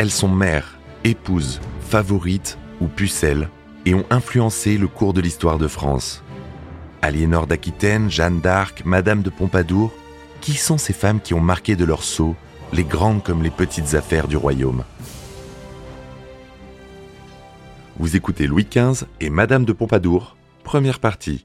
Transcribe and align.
elles 0.00 0.10
sont 0.10 0.30
mères, 0.30 0.78
épouses, 1.04 1.60
favorites 1.82 2.56
ou 2.80 2.86
pucelles 2.86 3.50
et 3.84 3.94
ont 3.94 4.06
influencé 4.08 4.78
le 4.78 4.88
cours 4.88 5.12
de 5.12 5.20
l'histoire 5.20 5.58
de 5.58 5.68
France. 5.68 6.24
Aliénor 7.02 7.46
d'Aquitaine, 7.46 8.10
Jeanne 8.10 8.40
d'Arc, 8.40 8.82
Madame 8.86 9.20
de 9.20 9.28
Pompadour, 9.28 9.92
qui 10.40 10.54
sont 10.54 10.78
ces 10.78 10.94
femmes 10.94 11.20
qui 11.20 11.34
ont 11.34 11.40
marqué 11.40 11.76
de 11.76 11.84
leur 11.84 12.02
sceau 12.02 12.34
les 12.72 12.84
grandes 12.84 13.22
comme 13.22 13.42
les 13.42 13.50
petites 13.50 13.94
affaires 13.94 14.26
du 14.26 14.38
royaume? 14.38 14.84
Vous 17.98 18.16
écoutez 18.16 18.46
Louis 18.46 18.66
XV 18.74 19.04
et 19.20 19.28
Madame 19.28 19.66
de 19.66 19.74
Pompadour, 19.74 20.34
première 20.64 20.98
partie. 20.98 21.44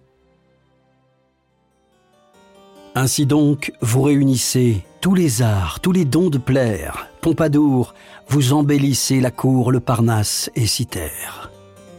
Ainsi 2.98 3.26
donc, 3.26 3.74
vous 3.82 4.02
réunissez 4.04 4.86
tous 5.02 5.16
les 5.16 5.42
arts, 5.42 5.82
tous 5.82 5.92
les 5.92 6.06
dons 6.06 6.30
de 6.30 6.38
plaire. 6.38 7.08
Pompadour, 7.20 7.94
vous 8.30 8.54
embellissez 8.54 9.20
la 9.20 9.32
cour, 9.32 9.74
le 9.74 9.82
Parnasse 9.82 10.50
et 10.56 10.66
Citer. 10.66 11.12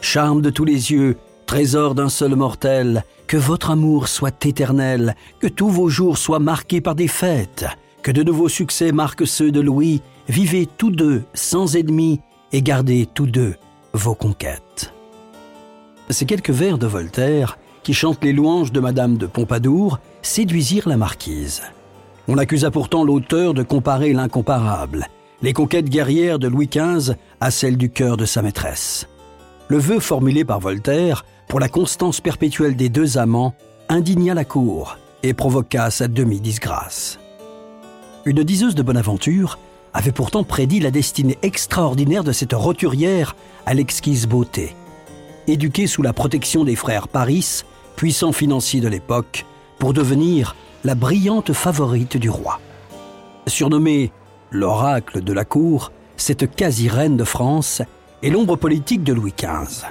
Charme 0.01 0.41
de 0.41 0.49
tous 0.49 0.65
les 0.65 0.93
yeux, 0.93 1.19
trésor 1.45 1.95
d'un 1.95 2.09
seul 2.09 2.35
mortel, 2.35 3.05
que 3.27 3.37
votre 3.37 3.71
amour 3.71 4.09
soit 4.09 4.47
éternel, 4.47 5.17
que 5.39 5.49
tous 5.49 5.69
vos 5.69 5.91
jours 5.91 6.17
soient 6.17 6.39
marqués 6.39 6.81
par 6.81 6.95
des 6.95 7.09
fêtes, 7.09 7.67
que 8.03 8.11
de 8.11 8.23
nouveaux 8.23 8.49
succès 8.49 8.91
marquent 8.91 9.27
ceux 9.27 9.53
de 9.53 9.61
Louis, 9.61 10.01
vivez 10.31 10.67
tous 10.67 10.91
deux 10.91 11.25
sans 11.35 11.77
ennemis 11.77 12.21
et 12.53 12.63
gardez 12.63 13.07
tous 13.13 13.27
deux 13.27 13.57
vos 13.93 14.15
conquêtes. 14.15 14.95
Ces 16.09 16.25
quelques 16.25 16.51
vers 16.51 16.79
de 16.79 16.87
Voltaire, 16.87 17.59
qui 17.87 17.95
chantent 17.95 18.25
les 18.25 18.33
louanges 18.33 18.73
de 18.73 18.81
Madame 18.81 19.17
de 19.17 19.27
Pompadour, 19.27 20.01
séduisirent 20.21 20.89
la 20.89 20.97
marquise. 20.97 21.63
On 22.27 22.37
accusa 22.37 22.73
pourtant 22.73 23.05
l'auteur 23.05 23.55
de 23.55 23.63
comparer 23.63 24.13
l'incomparable, 24.13 25.07
les 25.41 25.53
conquêtes 25.53 25.89
guerrières 25.89 26.41
de 26.41 26.49
Louis 26.49 26.67
XV 26.67 27.15
à 27.41 27.53
celles 27.53 27.77
du 27.77 27.89
cœur 27.89 28.17
de 28.17 28.25
sa 28.25 28.43
maîtresse. 28.43 29.07
Le 29.69 29.79
vœu 29.79 30.01
formulé 30.01 30.45
par 30.45 30.59
Voltaire 30.59 31.25
pour 31.47 31.61
la 31.61 31.69
constance 31.69 32.21
perpétuelle 32.21 32.75
des 32.75 32.89
deux 32.89 33.19
amants 33.19 33.55
indigna 33.89 34.35
la 34.35 34.45
cour 34.45 34.99
et 35.23 35.33
provoqua 35.33 35.89
sa 35.93 36.09
demi-disgrâce. 36.09 37.21
Une 38.25 38.43
diseuse 38.43 38.75
de 38.75 38.83
bonne 38.83 38.97
aventure 38.97 39.61
avait 39.95 40.11
pourtant 40.11 40.43
prédit 40.43 40.81
la 40.81 40.91
destinée 40.91 41.39
extraordinaire 41.43 42.25
de 42.25 42.33
cette 42.33 42.53
roturière 42.53 43.37
à 43.65 43.75
l'exquise 43.75 44.27
beauté. 44.27 44.75
Éduquée 45.47 45.87
sous 45.87 46.03
la 46.03 46.13
protection 46.13 46.65
des 46.65 46.75
frères 46.75 47.07
Paris, 47.07 47.63
puissants 47.97 48.33
financiers 48.33 48.81
de 48.81 48.89
l'époque, 48.89 49.47
pour 49.79 49.93
devenir 49.93 50.55
la 50.85 50.95
brillante 50.95 51.53
favorite 51.53 52.17
du 52.17 52.31
roi. 52.31 52.61
Surnommée 53.47 54.13
l'oracle 54.51 55.23
de 55.23 55.33
la 55.33 55.45
cour, 55.45 55.91
cette 56.17 56.55
quasi-reine 56.55 57.17
de 57.17 57.25
France 57.25 57.83
est 58.23 58.31
l'ombre 58.31 58.57
politique 58.57 59.03
de 59.03 59.13
Louis 59.13 59.35
XV. 59.37 59.87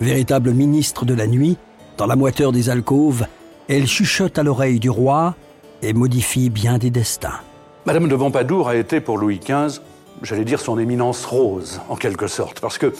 Véritable 0.00 0.52
ministre 0.52 1.04
de 1.04 1.14
la 1.14 1.26
nuit, 1.26 1.56
dans 1.96 2.06
la 2.06 2.16
moiteur 2.16 2.52
des 2.52 2.70
alcôves, 2.70 3.26
elle 3.68 3.86
chuchote 3.86 4.38
à 4.38 4.42
l'oreille 4.42 4.80
du 4.80 4.90
roi 4.90 5.34
et 5.82 5.92
modifie 5.92 6.50
bien 6.50 6.78
des 6.78 6.90
destins. 6.90 7.40
Madame 7.86 8.08
de 8.08 8.16
Pompadour 8.16 8.68
a 8.68 8.76
été 8.76 9.00
pour 9.00 9.18
Louis 9.18 9.38
XV, 9.38 9.80
j'allais 10.22 10.44
dire 10.44 10.60
son 10.60 10.78
éminence 10.78 11.24
rose, 11.24 11.80
en 11.88 11.96
quelque 11.96 12.26
sorte. 12.26 12.60
Parce 12.60 12.78
que, 12.78 12.92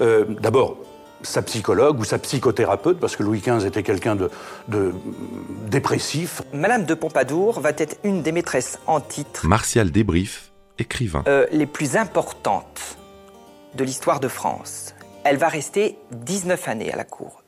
euh, 0.00 0.24
d'abord, 0.40 0.76
sa 1.22 1.42
psychologue 1.42 2.00
ou 2.00 2.04
sa 2.04 2.18
psychothérapeute, 2.18 2.98
parce 2.98 3.16
que 3.16 3.22
Louis 3.22 3.40
XV 3.40 3.66
était 3.66 3.82
quelqu'un 3.82 4.16
de, 4.16 4.30
dépressif. 5.68 6.42
Madame 6.52 6.84
de 6.84 6.94
Pompadour 6.94 7.60
va 7.60 7.70
être 7.76 7.98
une 8.04 8.22
des 8.22 8.32
maîtresses 8.32 8.78
en 8.86 9.00
titre. 9.00 9.46
Martial 9.46 9.90
Débrief, 9.90 10.50
écrivain. 10.78 11.24
Euh, 11.28 11.46
les 11.52 11.66
plus 11.66 11.96
importantes 11.96 12.96
de 13.76 13.84
l'histoire 13.84 14.20
de 14.20 14.28
France. 14.28 14.94
Elle 15.24 15.36
va 15.36 15.48
rester 15.48 15.98
19 16.12 16.68
années 16.68 16.92
à 16.92 16.96
la 16.96 17.04
cour. 17.04 17.42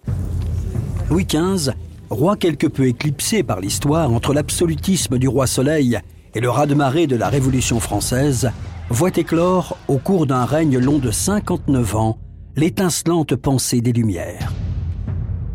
Louis 1.10 1.26
XV, 1.26 1.72
roi 2.10 2.36
quelque 2.36 2.66
peu 2.66 2.86
éclipsé 2.86 3.42
par 3.42 3.60
l'histoire 3.60 4.12
entre 4.12 4.34
l'absolutisme 4.34 5.18
du 5.18 5.28
roi 5.28 5.46
Soleil 5.46 5.98
et 6.34 6.40
le 6.40 6.50
raz-de-marée 6.50 7.06
de 7.06 7.16
la 7.16 7.28
Révolution 7.28 7.80
française, 7.80 8.50
voit 8.88 9.10
éclore, 9.16 9.76
au 9.88 9.98
cours 9.98 10.26
d'un 10.26 10.44
règne 10.44 10.78
long 10.78 10.98
de 10.98 11.10
59 11.10 11.96
ans, 11.96 12.18
l'étincelante 12.54 13.34
pensée 13.34 13.80
des 13.80 13.92
Lumières. 13.92 14.52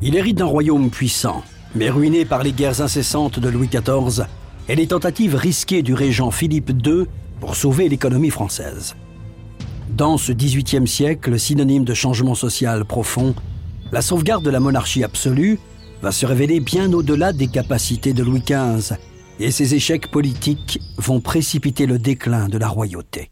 Il 0.02 0.16
hérite 0.16 0.38
d'un 0.38 0.46
royaume 0.46 0.90
puissant, 0.90 1.44
mais 1.76 1.90
ruiné 1.90 2.26
par 2.26 2.42
les 2.42 2.52
guerres 2.52 2.82
incessantes 2.82 3.40
de 3.40 3.50
Louis 3.50 3.68
XIV 3.68 4.26
et 4.68 4.76
les 4.76 4.88
tentatives 4.88 5.36
risquées 5.36 5.84
du 5.84 5.94
régent 5.94 6.32
Philippe 6.32 6.72
II 6.86 7.06
pour 7.40 7.56
sauver 7.56 7.88
l'économie 7.88 8.32
française. 8.32 8.96
Dans 9.96 10.18
ce 10.18 10.32
XVIIIe 10.32 10.88
siècle, 10.88 11.40
synonyme 11.40 11.86
de 11.86 11.94
changement 11.94 12.36
social 12.36 12.84
profond, 12.84 13.36
la 13.92 14.02
sauvegarde 14.02 14.44
de 14.44 14.50
la 14.50 14.60
monarchie 14.60 15.04
absolue 15.04 15.60
va 16.02 16.12
se 16.12 16.26
révéler 16.26 16.60
bien 16.60 16.92
au-delà 16.94 17.32
des 17.32 17.48
capacités 17.48 18.14
de 18.14 18.24
Louis 18.24 18.42
XV, 18.42 18.96
et 19.40 19.52
ses 19.52 19.76
échecs 19.76 20.10
politiques 20.10 20.80
vont 20.98 21.22
précipiter 21.22 21.86
le 21.86 22.00
déclin 22.00 22.48
de 22.50 22.58
la 22.58 22.68
royauté. 22.68 23.30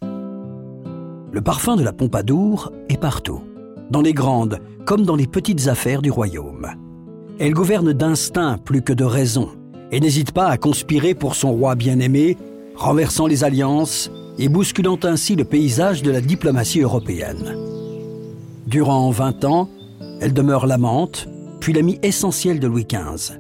Le 1.32 1.42
parfum 1.42 1.76
de 1.76 1.84
la 1.84 1.94
Pompadour 1.94 2.72
est 2.90 2.98
partout 2.98 3.42
dans 3.90 4.02
les 4.02 4.14
grandes 4.14 4.60
comme 4.86 5.04
dans 5.04 5.16
les 5.16 5.28
petites 5.28 5.68
affaires 5.68 6.02
du 6.02 6.12
royaume. 6.12 6.68
Elle 7.40 7.54
gouverne 7.54 7.92
d'instinct 7.92 8.58
plus 8.64 8.82
que 8.82 8.94
de 8.94 9.04
raison 9.04 9.50
et 9.92 10.00
n'hésite 10.00 10.32
pas 10.32 10.48
à 10.48 10.58
conspirer 10.58 11.14
pour 11.14 11.36
son 11.36 11.52
roi 11.52 11.76
bien-aimé, 11.76 12.38
renversant 12.76 13.28
les 13.28 13.44
alliances 13.44 14.12
et 14.38 14.50
bousculant 14.50 15.00
ainsi 15.04 15.36
le 15.36 15.44
paysage 15.44 16.04
de 16.04 16.12
la 16.12 16.22
diplomatie 16.22 16.82
européenne. 16.82 17.58
Durant 18.68 19.10
20 19.12 19.46
ans, 19.46 19.70
elle 20.22 20.34
demeure 20.34 20.66
l'amante, 20.66 21.28
puis 21.60 21.74
l'amie 21.74 22.00
essentielle 22.04 22.60
de 22.60 22.68
Louis 22.68 22.86
XV, 22.86 23.40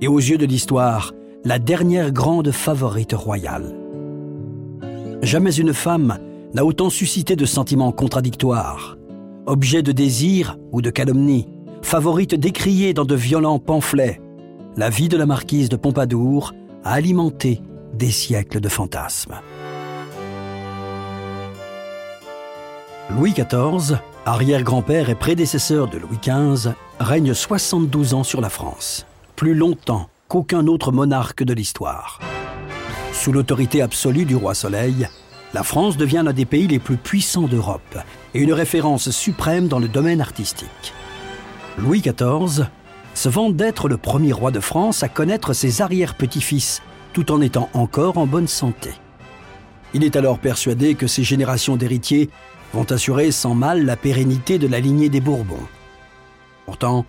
et 0.00 0.08
aux 0.08 0.18
yeux 0.18 0.38
de 0.38 0.46
l'histoire, 0.46 1.12
la 1.44 1.58
dernière 1.58 2.12
grande 2.12 2.50
favorite 2.50 3.12
royale. 3.12 3.74
Jamais 5.22 5.54
une 5.54 5.72
femme 5.72 6.18
n'a 6.54 6.64
autant 6.64 6.90
suscité 6.90 7.36
de 7.36 7.44
sentiments 7.44 7.92
contradictoires, 7.92 8.96
objet 9.46 9.82
de 9.82 9.92
désir 9.92 10.56
ou 10.72 10.82
de 10.82 10.90
calomnie, 10.90 11.48
favorite 11.82 12.34
décriée 12.34 12.92
dans 12.94 13.04
de 13.04 13.14
violents 13.14 13.58
pamphlets, 13.58 14.20
la 14.76 14.90
vie 14.90 15.08
de 15.08 15.16
la 15.16 15.26
marquise 15.26 15.68
de 15.68 15.76
Pompadour 15.76 16.52
a 16.84 16.92
alimenté 16.92 17.62
des 17.94 18.10
siècles 18.10 18.60
de 18.60 18.68
fantasmes. 18.68 19.36
Louis 23.10 23.32
XIV, 23.32 23.98
arrière-grand-père 24.26 25.08
et 25.08 25.14
prédécesseur 25.14 25.88
de 25.88 25.98
Louis 25.98 26.18
XV, 26.22 26.72
règne 26.98 27.32
72 27.32 28.14
ans 28.14 28.24
sur 28.24 28.40
la 28.40 28.50
France, 28.50 29.06
plus 29.36 29.54
longtemps 29.54 30.08
qu'aucun 30.28 30.66
autre 30.66 30.90
monarque 30.90 31.44
de 31.44 31.54
l'histoire. 31.54 32.20
Sous 33.12 33.32
l'autorité 33.32 33.80
absolue 33.80 34.24
du 34.24 34.34
roi 34.36 34.54
Soleil, 34.54 35.08
la 35.56 35.62
France 35.62 35.96
devient 35.96 36.20
l'un 36.22 36.34
des 36.34 36.44
pays 36.44 36.66
les 36.66 36.78
plus 36.78 36.98
puissants 36.98 37.48
d'Europe 37.48 37.96
et 38.34 38.42
une 38.42 38.52
référence 38.52 39.08
suprême 39.08 39.68
dans 39.68 39.78
le 39.78 39.88
domaine 39.88 40.20
artistique. 40.20 40.92
Louis 41.78 42.02
XIV 42.02 42.66
se 43.14 43.28
vante 43.30 43.56
d'être 43.56 43.88
le 43.88 43.96
premier 43.96 44.34
roi 44.34 44.50
de 44.50 44.60
France 44.60 45.02
à 45.02 45.08
connaître 45.08 45.54
ses 45.54 45.80
arrière-petits-fils, 45.80 46.82
tout 47.14 47.32
en 47.32 47.40
étant 47.40 47.70
encore 47.72 48.18
en 48.18 48.26
bonne 48.26 48.48
santé. 48.48 48.90
Il 49.94 50.04
est 50.04 50.16
alors 50.16 50.40
persuadé 50.40 50.94
que 50.94 51.06
ces 51.06 51.24
générations 51.24 51.76
d'héritiers 51.76 52.28
vont 52.74 52.92
assurer 52.92 53.30
sans 53.30 53.54
mal 53.54 53.86
la 53.86 53.96
pérennité 53.96 54.58
de 54.58 54.66
la 54.66 54.78
lignée 54.78 55.08
des 55.08 55.22
Bourbons. 55.22 55.66
Pourtant, 56.66 57.06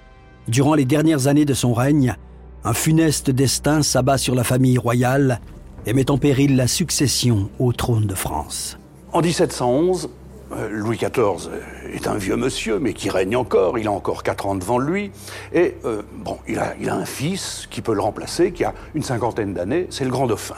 durant 0.47 0.73
les 0.73 0.85
dernières 0.85 1.27
années 1.27 1.43
de 1.43 1.53
son 1.53 1.73
règne, 1.73 2.15
un 2.63 2.73
funeste 2.73 3.29
destin 3.29 3.83
s'abat 3.83 4.17
sur 4.17 4.35
la 4.35 4.45
famille 4.45 4.77
royale 4.77 5.41
et 5.85 5.93
met 5.93 6.11
en 6.11 6.17
péril 6.17 6.55
la 6.55 6.67
succession 6.67 7.49
au 7.59 7.73
trône 7.73 8.07
de 8.07 8.15
France. 8.15 8.77
En 9.13 9.21
1711, 9.21 10.09
euh, 10.53 10.69
Louis 10.71 10.97
XIV 10.97 11.49
est 11.93 12.07
un 12.07 12.15
vieux 12.15 12.37
monsieur, 12.37 12.79
mais 12.79 12.93
qui 12.93 13.09
règne 13.09 13.35
encore. 13.35 13.77
Il 13.77 13.87
a 13.87 13.91
encore 13.91 14.23
quatre 14.23 14.45
ans 14.45 14.55
devant 14.55 14.79
lui. 14.79 15.11
Et 15.53 15.75
euh, 15.85 16.01
bon, 16.13 16.37
a, 16.57 16.73
il 16.79 16.89
a, 16.89 16.95
un 16.95 17.05
fils 17.05 17.67
qui 17.69 17.81
peut 17.81 17.93
le 17.93 18.01
remplacer, 18.01 18.51
qui 18.51 18.63
a 18.63 18.73
une 18.95 19.03
cinquantaine 19.03 19.53
d'années. 19.53 19.87
C'est 19.89 20.05
le 20.05 20.11
grand 20.11 20.27
dauphin. 20.27 20.55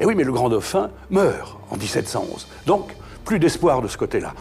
Et 0.00 0.06
oui, 0.06 0.14
mais 0.14 0.24
le 0.24 0.32
grand 0.32 0.48
dauphin 0.48 0.90
meurt 1.10 1.58
en 1.70 1.76
1711. 1.76 2.46
Donc, 2.66 2.94
plus 3.24 3.38
d'espoir 3.38 3.82
de 3.82 3.88
ce 3.88 3.96
côté-là. 3.96 4.34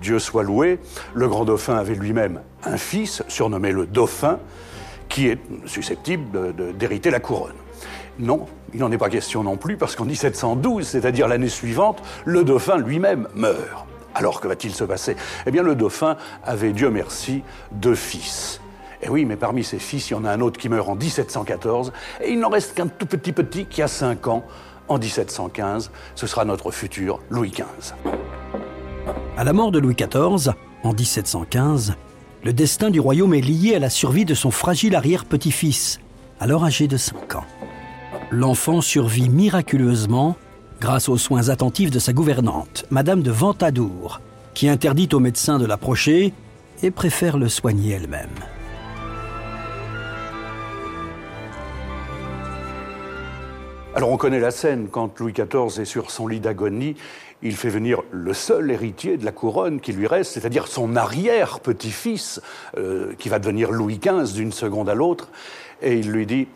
Dieu 0.00 0.18
soit 0.18 0.44
loué, 0.44 0.78
le 1.14 1.28
grand 1.28 1.44
dauphin 1.44 1.76
avait 1.76 1.94
lui-même 1.94 2.40
un 2.64 2.76
fils, 2.76 3.22
surnommé 3.26 3.72
le 3.72 3.86
dauphin, 3.86 4.38
qui 5.08 5.28
est 5.28 5.38
susceptible 5.66 6.54
d'hériter 6.78 7.10
la 7.10 7.20
couronne. 7.20 7.54
Non, 8.18 8.46
il 8.74 8.80
n'en 8.80 8.90
est 8.90 8.98
pas 8.98 9.10
question 9.10 9.44
non 9.44 9.56
plus, 9.56 9.76
parce 9.76 9.94
qu'en 9.94 10.04
1712, 10.04 10.86
c'est-à-dire 10.86 11.28
l'année 11.28 11.48
suivante, 11.48 12.02
le 12.24 12.42
dauphin 12.42 12.76
lui-même 12.76 13.28
meurt. 13.34 13.86
Alors 14.14 14.40
que 14.40 14.48
va-t-il 14.48 14.74
se 14.74 14.82
passer? 14.82 15.16
Eh 15.46 15.52
bien, 15.52 15.62
le 15.62 15.76
dauphin 15.76 16.16
avait, 16.44 16.72
Dieu 16.72 16.90
merci, 16.90 17.42
deux 17.70 17.94
fils. 17.94 18.60
Et 19.00 19.08
oui, 19.08 19.24
mais 19.24 19.36
parmi 19.36 19.62
ses 19.62 19.78
fils, 19.78 20.10
il 20.10 20.14
y 20.14 20.16
en 20.16 20.24
a 20.24 20.32
un 20.32 20.40
autre 20.40 20.58
qui 20.58 20.68
meurt 20.68 20.88
en 20.88 20.96
1714, 20.96 21.92
et 22.24 22.32
il 22.32 22.40
n'en 22.40 22.48
reste 22.48 22.74
qu'un 22.74 22.88
tout 22.88 23.06
petit 23.06 23.32
petit 23.32 23.66
qui 23.66 23.82
a 23.82 23.88
5 23.88 24.26
ans 24.26 24.44
en 24.88 24.98
1715. 24.98 25.92
Ce 26.16 26.26
sera 26.26 26.44
notre 26.44 26.72
futur 26.72 27.20
Louis 27.30 27.50
XV. 27.50 27.94
À 29.36 29.44
la 29.44 29.52
mort 29.52 29.70
de 29.70 29.78
Louis 29.78 29.94
XIV, 29.94 30.52
en 30.82 30.92
1715, 30.92 31.94
le 32.42 32.52
destin 32.52 32.90
du 32.90 32.98
royaume 32.98 33.34
est 33.34 33.40
lié 33.40 33.76
à 33.76 33.78
la 33.78 33.90
survie 33.90 34.24
de 34.24 34.34
son 34.34 34.50
fragile 34.50 34.96
arrière-petit-fils, 34.96 36.00
alors 36.40 36.64
âgé 36.64 36.88
de 36.88 36.96
5 36.96 37.36
ans. 37.36 37.44
L'enfant 38.30 38.82
survit 38.82 39.30
miraculeusement 39.30 40.36
grâce 40.82 41.08
aux 41.08 41.16
soins 41.16 41.48
attentifs 41.48 41.90
de 41.90 41.98
sa 41.98 42.12
gouvernante, 42.12 42.84
Madame 42.90 43.22
de 43.22 43.30
Ventadour, 43.30 44.20
qui 44.52 44.68
interdit 44.68 45.08
aux 45.14 45.18
médecins 45.18 45.58
de 45.58 45.64
l'approcher 45.64 46.34
et 46.82 46.90
préfère 46.90 47.38
le 47.38 47.48
soigner 47.48 47.94
elle-même. 47.94 48.28
Alors 53.94 54.10
on 54.10 54.18
connaît 54.18 54.40
la 54.40 54.50
scène, 54.50 54.88
quand 54.90 55.18
Louis 55.18 55.32
XIV 55.32 55.80
est 55.80 55.86
sur 55.86 56.10
son 56.10 56.26
lit 56.26 56.40
d'agonie, 56.40 56.96
il 57.40 57.56
fait 57.56 57.70
venir 57.70 58.02
le 58.10 58.34
seul 58.34 58.70
héritier 58.70 59.16
de 59.16 59.24
la 59.24 59.32
couronne 59.32 59.80
qui 59.80 59.92
lui 59.92 60.06
reste, 60.06 60.32
c'est-à-dire 60.32 60.66
son 60.66 60.96
arrière-petit-fils, 60.96 62.42
euh, 62.76 63.14
qui 63.18 63.30
va 63.30 63.38
devenir 63.38 63.72
Louis 63.72 63.98
XV 63.98 64.34
d'une 64.34 64.52
seconde 64.52 64.90
à 64.90 64.94
l'autre, 64.94 65.30
et 65.80 65.94
il 65.94 66.10
lui 66.10 66.26
dit, 66.26 66.46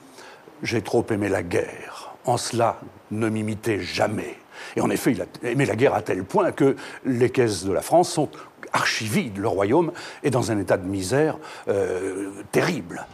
j'ai 0.63 0.83
trop 0.83 1.05
aimé 1.11 1.29
la 1.29 1.43
guerre, 1.43 2.15
en 2.25 2.37
cela 2.37 2.81
ne 3.11 3.29
m'imitez 3.29 3.81
jamais. 3.81 4.37
Et 4.77 4.81
en 4.81 4.91
effet, 4.91 5.13
il 5.13 5.23
a 5.23 5.27
aimé 5.49 5.67
la 5.67 5.77
guerre 5.77 5.95
à 5.95 6.03
tel 6.03 6.25
point 6.25 6.53
que 6.53 6.77
les 7.05 7.31
caisses 7.31 7.65
de 7.65 7.73
la 7.73 7.83
France 7.83 8.11
sont 8.11 8.29
archivides, 8.73 9.39
le 9.39 9.49
royaume 9.49 9.93
est 10.23 10.31
dans 10.31 10.51
un 10.51 10.59
état 10.59 10.77
de 10.77 10.87
misère 10.87 11.37
euh, 11.69 12.31
terrible. 12.53 13.07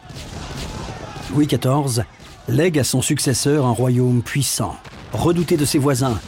Louis 1.33 1.47
XIV 1.47 2.03
lègue 2.47 2.79
à 2.79 2.83
son 2.83 3.01
successeur 3.01 3.65
un 3.65 3.71
royaume 3.71 4.21
puissant, 4.23 4.75
redouté 5.11 5.57
de 5.57 5.65
ses 5.65 5.79
voisins, 5.79 6.19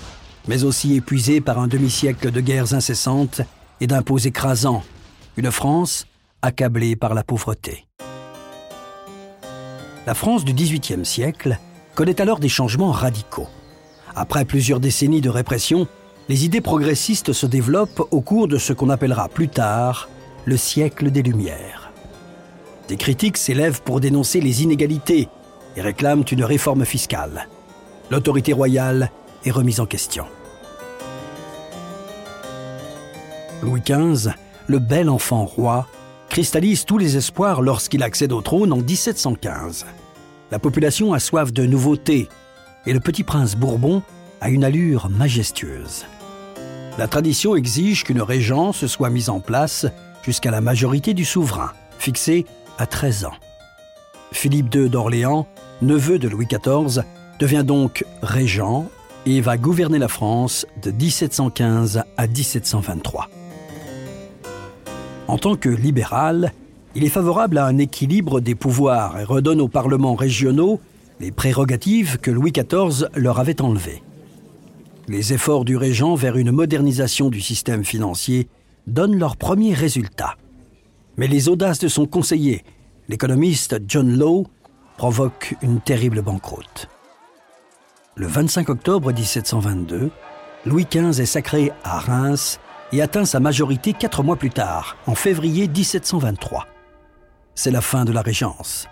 mais 0.47 0.63
aussi 0.63 0.95
épuisé 0.95 1.39
par 1.39 1.59
un 1.59 1.67
demi-siècle 1.67 2.31
de 2.31 2.41
guerres 2.41 2.73
incessantes 2.73 3.41
et 3.79 3.87
d'impôts 3.87 4.19
écrasants, 4.19 4.83
une 5.37 5.51
France 5.51 6.05
accablée 6.41 6.95
par 6.95 7.13
la 7.13 7.23
pauvreté. 7.23 7.85
La 10.07 10.15
France 10.15 10.43
du 10.43 10.53
XVIIIe 10.53 11.05
siècle 11.05 11.59
connaît 11.93 12.21
alors 12.21 12.39
des 12.39 12.49
changements 12.49 12.91
radicaux. 12.91 13.47
Après 14.15 14.45
plusieurs 14.45 14.79
décennies 14.79 15.21
de 15.21 15.29
répression, 15.29 15.87
les 16.27 16.43
idées 16.45 16.61
progressistes 16.61 17.33
se 17.33 17.45
développent 17.45 18.07
au 18.09 18.21
cours 18.21 18.47
de 18.47 18.57
ce 18.57 18.73
qu'on 18.73 18.89
appellera 18.89 19.29
plus 19.29 19.49
tard 19.49 20.09
le 20.45 20.57
siècle 20.57 21.11
des 21.11 21.21
Lumières. 21.21 21.91
Des 22.87 22.97
critiques 22.97 23.37
s'élèvent 23.37 23.83
pour 23.83 23.99
dénoncer 23.99 24.41
les 24.41 24.63
inégalités 24.63 25.29
et 25.75 25.81
réclament 25.81 26.25
une 26.31 26.43
réforme 26.43 26.83
fiscale. 26.83 27.47
L'autorité 28.09 28.53
royale 28.53 29.11
est 29.45 29.51
remise 29.51 29.79
en 29.79 29.85
question. 29.85 30.25
Louis 33.61 33.81
XV, 33.81 34.31
le 34.67 34.79
bel 34.79 35.09
enfant 35.09 35.45
roi, 35.45 35.87
cristallise 36.31 36.85
tous 36.85 36.97
les 36.97 37.17
espoirs 37.17 37.61
lorsqu'il 37.61 38.01
accède 38.03 38.31
au 38.31 38.39
trône 38.39 38.71
en 38.71 38.77
1715. 38.77 39.85
La 40.49 40.59
population 40.59 41.11
a 41.11 41.19
soif 41.19 41.51
de 41.51 41.65
nouveautés 41.65 42.29
et 42.85 42.93
le 42.93 43.01
petit 43.01 43.23
prince 43.23 43.57
Bourbon 43.57 44.01
a 44.39 44.49
une 44.49 44.63
allure 44.63 45.09
majestueuse. 45.09 46.05
La 46.97 47.09
tradition 47.09 47.57
exige 47.57 48.05
qu'une 48.05 48.21
régence 48.21 48.87
soit 48.87 49.09
mise 49.09 49.29
en 49.29 49.41
place 49.41 49.87
jusqu'à 50.23 50.51
la 50.51 50.61
majorité 50.61 51.13
du 51.13 51.25
souverain, 51.25 51.73
fixée 51.99 52.45
à 52.77 52.85
13 52.85 53.25
ans. 53.25 53.35
Philippe 54.31 54.73
II 54.73 54.89
d'Orléans, 54.89 55.47
neveu 55.81 56.17
de 56.17 56.29
Louis 56.29 56.47
XIV, 56.47 57.03
devient 57.39 57.65
donc 57.67 58.05
régent 58.21 58.87
et 59.25 59.41
va 59.41 59.57
gouverner 59.57 59.99
la 59.99 60.07
France 60.07 60.65
de 60.81 60.91
1715 60.91 62.03
à 62.15 62.27
1723. 62.27 63.27
En 65.27 65.37
tant 65.37 65.55
que 65.55 65.69
libéral, 65.69 66.51
il 66.95 67.03
est 67.03 67.09
favorable 67.09 67.57
à 67.57 67.65
un 67.65 67.77
équilibre 67.77 68.41
des 68.41 68.55
pouvoirs 68.55 69.19
et 69.19 69.23
redonne 69.23 69.61
aux 69.61 69.67
parlements 69.67 70.15
régionaux 70.15 70.79
les 71.19 71.31
prérogatives 71.31 72.17
que 72.17 72.31
Louis 72.31 72.51
XIV 72.51 73.07
leur 73.15 73.39
avait 73.39 73.61
enlevées. 73.61 74.01
Les 75.07 75.33
efforts 75.33 75.65
du 75.65 75.77
régent 75.77 76.15
vers 76.15 76.37
une 76.37 76.51
modernisation 76.51 77.29
du 77.29 77.41
système 77.41 77.83
financier 77.83 78.47
donnent 78.87 79.17
leurs 79.17 79.37
premiers 79.37 79.73
résultats. 79.73 80.35
Mais 81.17 81.27
les 81.27 81.49
audaces 81.49 81.79
de 81.79 81.87
son 81.87 82.05
conseiller, 82.05 82.63
l'économiste 83.07 83.79
John 83.87 84.17
Law, 84.17 84.47
provoquent 84.97 85.55
une 85.61 85.79
terrible 85.79 86.21
banqueroute. 86.21 86.87
Le 88.15 88.27
25 88.27 88.69
octobre 88.69 89.13
1722, 89.13 90.11
Louis 90.65 90.85
XV 90.89 91.21
est 91.21 91.25
sacré 91.25 91.71
à 91.83 91.99
Reims 91.99 92.59
et 92.93 93.01
atteint 93.01 93.25
sa 93.25 93.39
majorité 93.39 93.93
quatre 93.93 94.23
mois 94.23 94.35
plus 94.35 94.49
tard, 94.49 94.97
en 95.07 95.15
février 95.15 95.67
1723. 95.67 96.67
C'est 97.55 97.71
la 97.71 97.81
fin 97.81 98.05
de 98.05 98.11
la 98.11 98.21
Régence. 98.21 98.87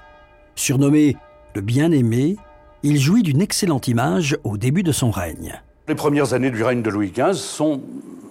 Surnommé 0.56 1.18
le 1.56 1.62
bien-aimé, 1.62 2.38
il 2.84 3.00
jouit 3.00 3.24
d'une 3.24 3.42
excellente 3.42 3.88
image 3.88 4.38
au 4.44 4.58
début 4.58 4.84
de 4.84 4.92
son 4.92 5.12
règne. 5.12 5.62
Les 5.88 5.96
premières 5.96 6.34
années 6.34 6.52
du 6.52 6.64
règne 6.64 6.82
de 6.84 6.90
Louis 6.90 7.12
XV 7.12 7.34
sont, 7.34 7.82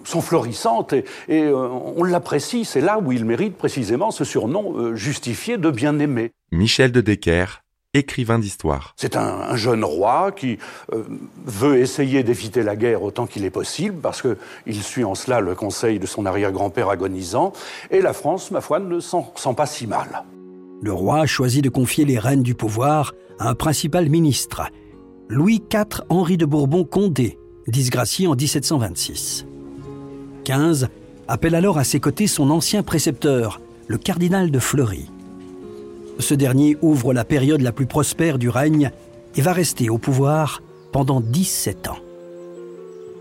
sont 0.05 0.21
florissantes 0.21 0.93
et, 0.93 1.03
euh, 1.29 1.67
on 1.67 2.03
l'apprécie. 2.03 2.63
C'est 2.63 2.81
là 2.81 2.99
où 2.99 3.11
il 3.11 3.25
mérite 3.25 3.57
précisément 3.57 4.11
ce 4.11 4.23
surnom 4.23 4.77
euh, 4.77 4.95
justifié 4.95 5.57
de 5.57 5.69
bien-aimé. 5.69 6.31
Michel 6.51 6.91
de 6.91 7.01
Decker, 7.01 7.61
écrivain 7.93 8.37
d'histoire. 8.37 8.93
C'est 8.97 9.15
un, 9.15 9.55
jeune 9.55 9.83
roi 9.83 10.31
qui 10.31 10.59
euh, 10.93 11.03
veut 11.45 11.77
essayer 11.79 12.23
d'éviter 12.23 12.61
la 12.61 12.75
guerre 12.75 13.01
autant 13.01 13.25
qu'il 13.25 13.45
est 13.45 13.49
possible, 13.49 13.95
parce 14.01 14.21
qu'il 14.21 14.83
suit 14.83 15.03
en 15.03 15.15
cela 15.15 15.39
le 15.39 15.55
conseil 15.55 15.99
de 15.99 16.05
son 16.05 16.25
arrière-grand-père 16.25 16.89
agonisant, 16.89 17.51
et 17.89 18.01
la 18.01 18.13
France, 18.13 18.51
ma 18.51 18.61
foi, 18.61 18.79
ne 18.79 18.99
s'en 18.99 19.33
sent 19.35 19.53
pas 19.55 19.65
si 19.65 19.87
mal. 19.87 20.23
Le 20.81 20.93
roi 20.93 21.25
choisit 21.25 21.63
de 21.63 21.69
confier 21.69 22.05
les 22.05 22.19
rênes 22.19 22.43
du 22.43 22.53
pouvoir 22.53 23.13
à 23.39 23.49
un 23.49 23.55
principal 23.55 24.07
ministre, 24.07 24.69
Louis 25.27 25.61
IV 25.73 26.03
Henri 26.09 26.37
de 26.37 26.45
Bourbon-Condé, 26.45 27.39
disgracié 27.67 28.27
en 28.27 28.35
1726. 28.35 29.45
15 30.43 30.89
appelle 31.27 31.55
alors 31.55 31.77
à 31.77 31.83
ses 31.83 31.99
côtés 31.99 32.27
son 32.27 32.49
ancien 32.49 32.83
précepteur, 32.83 33.61
le 33.87 33.97
cardinal 33.97 34.51
de 34.51 34.59
Fleury. 34.59 35.09
Ce 36.19 36.33
dernier 36.33 36.77
ouvre 36.81 37.13
la 37.13 37.23
période 37.23 37.61
la 37.61 37.71
plus 37.71 37.85
prospère 37.85 38.37
du 38.37 38.49
règne 38.49 38.91
et 39.35 39.41
va 39.41 39.53
rester 39.53 39.89
au 39.89 39.97
pouvoir 39.97 40.61
pendant 40.91 41.21
17 41.21 41.87
ans. 41.87 41.99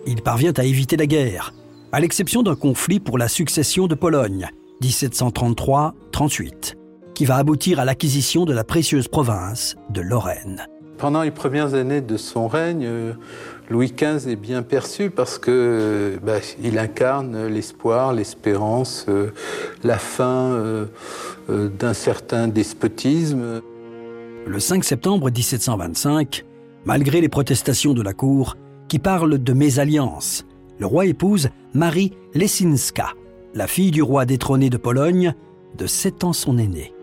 Il 0.06 0.20
parvient 0.22 0.52
à 0.56 0.64
éviter 0.64 0.96
la 0.96 1.06
guerre, 1.06 1.54
à 1.92 2.00
l'exception 2.00 2.42
d'un 2.42 2.56
conflit 2.56 2.98
pour 2.98 3.16
la 3.16 3.28
succession 3.28 3.86
de 3.86 3.94
Pologne, 3.94 4.48
1733-38, 4.82 6.74
qui 7.14 7.24
va 7.24 7.36
aboutir 7.36 7.78
à 7.78 7.84
l'acquisition 7.84 8.44
de 8.44 8.52
la 8.52 8.64
précieuse 8.64 9.06
province 9.06 9.76
de 9.90 10.00
Lorraine. 10.00 10.66
Pendant 10.98 11.22
les 11.22 11.30
premières 11.30 11.74
années 11.74 12.00
de 12.00 12.16
son 12.16 12.48
règne, 12.48 12.84
euh, 12.84 13.12
Louis 13.70 13.92
XV 13.94 14.30
est 14.30 14.36
bien 14.36 14.62
perçu 14.62 15.10
parce 15.10 15.38
que 15.38 16.18
bah, 16.22 16.38
il 16.62 16.78
incarne 16.78 17.46
l'espoir, 17.48 18.14
l'espérance, 18.14 19.04
euh, 19.08 19.30
la 19.84 19.98
fin 19.98 20.52
euh, 20.52 20.86
d'un 21.48 21.92
certain 21.92 22.48
despotisme. 22.48 23.60
Le 24.46 24.60
5 24.60 24.84
septembre 24.84 25.30
1725, 25.30 26.46
malgré 26.86 27.20
les 27.20 27.28
protestations 27.28 27.92
de 27.92 28.00
la 28.00 28.14
cour 28.14 28.56
qui 28.88 28.98
parlent 28.98 29.36
de 29.36 29.52
mésalliance, 29.52 30.46
le 30.78 30.86
roi 30.86 31.04
épouse 31.04 31.50
Marie 31.74 32.14
Lesinska, 32.32 33.12
la 33.54 33.66
fille 33.66 33.90
du 33.90 34.00
roi 34.00 34.24
détrôné 34.24 34.70
de 34.70 34.78
Pologne, 34.78 35.34
de 35.76 35.86
7 35.86 36.24
ans 36.24 36.32
son 36.32 36.56
aîné. 36.56 36.94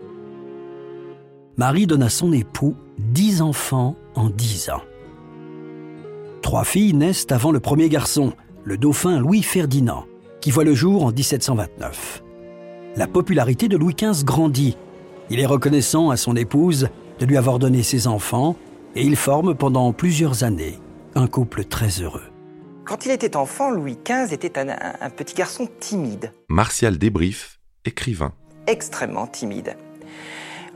Marie 1.56 1.86
donne 1.86 2.02
à 2.02 2.08
son 2.08 2.32
époux 2.32 2.74
dix 2.98 3.40
enfants 3.40 3.94
en 4.16 4.28
dix 4.30 4.68
ans. 4.68 4.82
Trois 6.46 6.62
filles 6.62 6.94
naissent 6.94 7.26
avant 7.30 7.50
le 7.50 7.58
premier 7.58 7.88
garçon, 7.88 8.32
le 8.62 8.78
dauphin 8.78 9.18
Louis-Ferdinand, 9.18 10.04
qui 10.40 10.52
voit 10.52 10.62
le 10.62 10.74
jour 10.74 11.04
en 11.04 11.10
1729. 11.10 12.22
La 12.94 13.08
popularité 13.08 13.66
de 13.66 13.76
Louis 13.76 13.96
XV 14.00 14.24
grandit. 14.24 14.76
Il 15.28 15.40
est 15.40 15.46
reconnaissant 15.46 16.10
à 16.10 16.16
son 16.16 16.36
épouse 16.36 16.88
de 17.18 17.26
lui 17.26 17.36
avoir 17.36 17.58
donné 17.58 17.82
ses 17.82 18.06
enfants 18.06 18.54
et 18.94 19.02
ils 19.02 19.16
forment 19.16 19.56
pendant 19.56 19.92
plusieurs 19.92 20.44
années 20.44 20.78
un 21.16 21.26
couple 21.26 21.64
très 21.64 21.88
heureux. 22.00 22.30
Quand 22.84 23.06
il 23.06 23.10
était 23.10 23.36
enfant, 23.36 23.72
Louis 23.72 23.98
XV 24.04 24.32
était 24.32 24.56
un, 24.56 24.68
un 25.00 25.10
petit 25.10 25.34
garçon 25.34 25.68
timide. 25.80 26.32
Martial 26.48 26.96
Débrief, 26.96 27.58
écrivain. 27.84 28.34
Extrêmement 28.68 29.26
timide. 29.26 29.74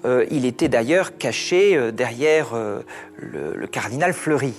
Euh, 0.04 0.26
il 0.30 0.44
était 0.46 0.68
d'ailleurs 0.68 1.18
caché 1.18 1.76
euh, 1.76 1.92
derrière 1.92 2.54
euh, 2.54 2.80
le, 3.18 3.66
cardinal 3.66 4.12
Fleury. 4.12 4.54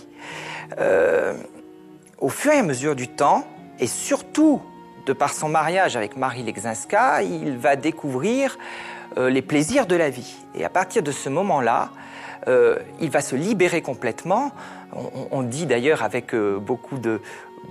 Au 0.77 2.29
fur 2.29 2.51
et 2.51 2.57
à 2.57 2.63
mesure 2.63 2.95
du 2.95 3.07
temps, 3.07 3.45
et 3.79 3.87
surtout 3.87 4.61
de 5.05 5.13
par 5.13 5.33
son 5.33 5.49
mariage 5.49 5.95
avec 5.95 6.15
Marie 6.17 6.43
Lexinska, 6.43 7.23
il 7.23 7.57
va 7.57 7.75
découvrir 7.75 8.57
les 9.17 9.41
plaisirs 9.41 9.87
de 9.87 9.95
la 9.95 10.09
vie. 10.09 10.35
Et 10.55 10.63
à 10.63 10.69
partir 10.69 11.01
de 11.01 11.11
ce 11.11 11.29
moment-là, 11.29 11.89
il 12.47 13.09
va 13.09 13.21
se 13.21 13.35
libérer 13.35 13.81
complètement. 13.81 14.51
On, 15.31 15.41
dit 15.41 15.65
d'ailleurs 15.65 16.03
avec 16.03 16.35
beaucoup 16.35 16.99
de, 16.99 17.19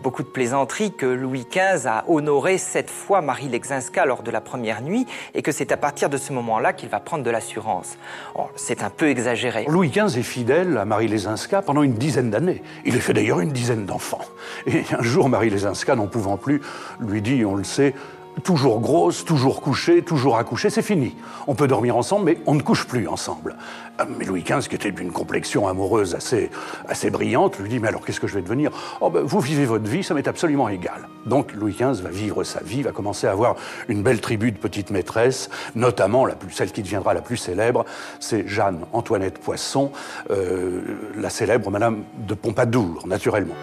beaucoup 0.03 0.23
de 0.23 0.29
plaisanteries 0.29 0.93
que 0.93 1.07
Louis 1.07 1.47
XV 1.51 1.87
a 1.87 2.05
honoré 2.09 2.59
sept 2.59 2.91
fois 2.91 3.21
Marie 3.21 3.49
Lexinska 3.49 4.07
lors 4.07 4.23
de 4.23 4.31
la 4.31 4.41
première 4.41 4.83
nuit 4.83 5.07
et 5.35 5.43
que 5.43 5.53
c'est 5.53 5.73
à 5.73 5.77
partir 5.77 6.09
de 6.09 6.17
ce 6.17 6.33
moment-là 6.33 6.73
qu'il 6.73 6.89
va 6.89 7.01
prendre 7.01 7.25
de 7.25 7.31
l'assurance. 7.31 7.97
Oh, 8.35 8.49
c'est 8.57 8.83
un 8.83 8.91
peu 8.91 9.09
exagéré. 9.09 9.67
Louis 9.69 9.91
XV 9.91 10.19
est 10.19 10.23
fidèle 10.23 10.79
à 10.79 10.85
Marie 10.85 11.09
Lexinska 11.09 11.63
pendant 11.63 11.83
une 11.83 11.95
dizaine 11.95 12.31
d'années. 12.31 12.63
Il 12.85 12.97
a 12.97 13.01
fait 13.01 13.13
d'ailleurs 13.13 13.41
une 13.41 13.53
dizaine 13.53 13.87
d'enfants. 13.87 14.25
Et 14.67 14.85
un 14.97 15.03
jour, 15.03 15.29
Marie 15.29 15.51
Lexinska, 15.51 15.95
n'en 15.95 16.07
pouvant 16.07 16.37
plus, 16.37 16.63
lui 17.01 17.23
dit, 17.23 17.45
on 17.45 17.55
le 17.55 17.65
sait, 17.65 17.95
toujours 18.43 18.81
grosse, 18.81 19.25
toujours 19.25 19.61
couchée, 19.61 20.03
toujours 20.03 20.37
accouchée, 20.39 20.71
c'est 20.71 20.83
fini. 20.83 21.15
On 21.47 21.55
peut 21.55 21.69
dormir 21.69 21.97
ensemble, 21.97 22.25
mais 22.27 22.39
on 22.47 22.55
ne 22.55 22.63
couche 22.63 22.87
plus 22.87 23.07
ensemble. 23.09 23.57
Euh, 24.01 24.05
mais 24.19 24.25
Louis 24.25 24.43
XV, 24.43 24.69
qui 24.69 24.75
était 24.75 24.93
d'une 24.93 25.13
complexion 25.13 25.69
amoureuse 25.69 26.15
assez, 26.15 26.51
assez 26.89 27.11
brillante, 27.11 27.59
lui 27.59 27.69
dit 27.69 27.79
Mais 27.79 27.89
alors 27.89 28.05
qu'est-ce 28.05 28.21
que 28.21 28.27
je 28.27 28.35
vais 28.35 28.43
devenir? 28.43 28.71
Oh 29.01 29.11
ben, 29.11 29.23
vous 29.23 29.41
vivez 29.41 29.65
votre 29.65 29.89
vie, 29.89 30.03
ça 30.03 30.15
m'est 30.15 30.29
absolument 30.29 30.69
égal. 30.69 31.09
Donc 31.27 31.53
Louis 31.53 31.73
XV 31.73 32.03
va 32.03 32.11
vivre 32.11 32.45
sa 32.45 32.61
vie, 32.61 32.83
va 32.83 32.93
commencer 32.93 33.27
à 33.27 33.33
avoir 33.33 33.57
une 33.89 34.03
belle 34.03 34.21
tribu 34.21 34.53
de 34.53 34.59
petites 34.59 34.91
maîtresses, 34.91 35.51
notamment 35.75 36.27
la 36.27 36.35
plus, 36.35 36.53
celle 36.53 36.73
qui 36.73 36.83
deviendra 36.83 37.15
la 37.15 37.23
plus 37.23 37.37
célèbre, 37.37 37.85
c'est 38.21 38.47
Jeanne 38.49 38.87
Antoinette 38.93 39.39
Poisson, 39.39 39.91
euh, 40.31 40.81
la 41.17 41.31
célèbre 41.31 41.71
Madame 41.71 42.05
de 42.27 42.35
Pompadour, 42.35 43.07
naturellement. 43.07 43.57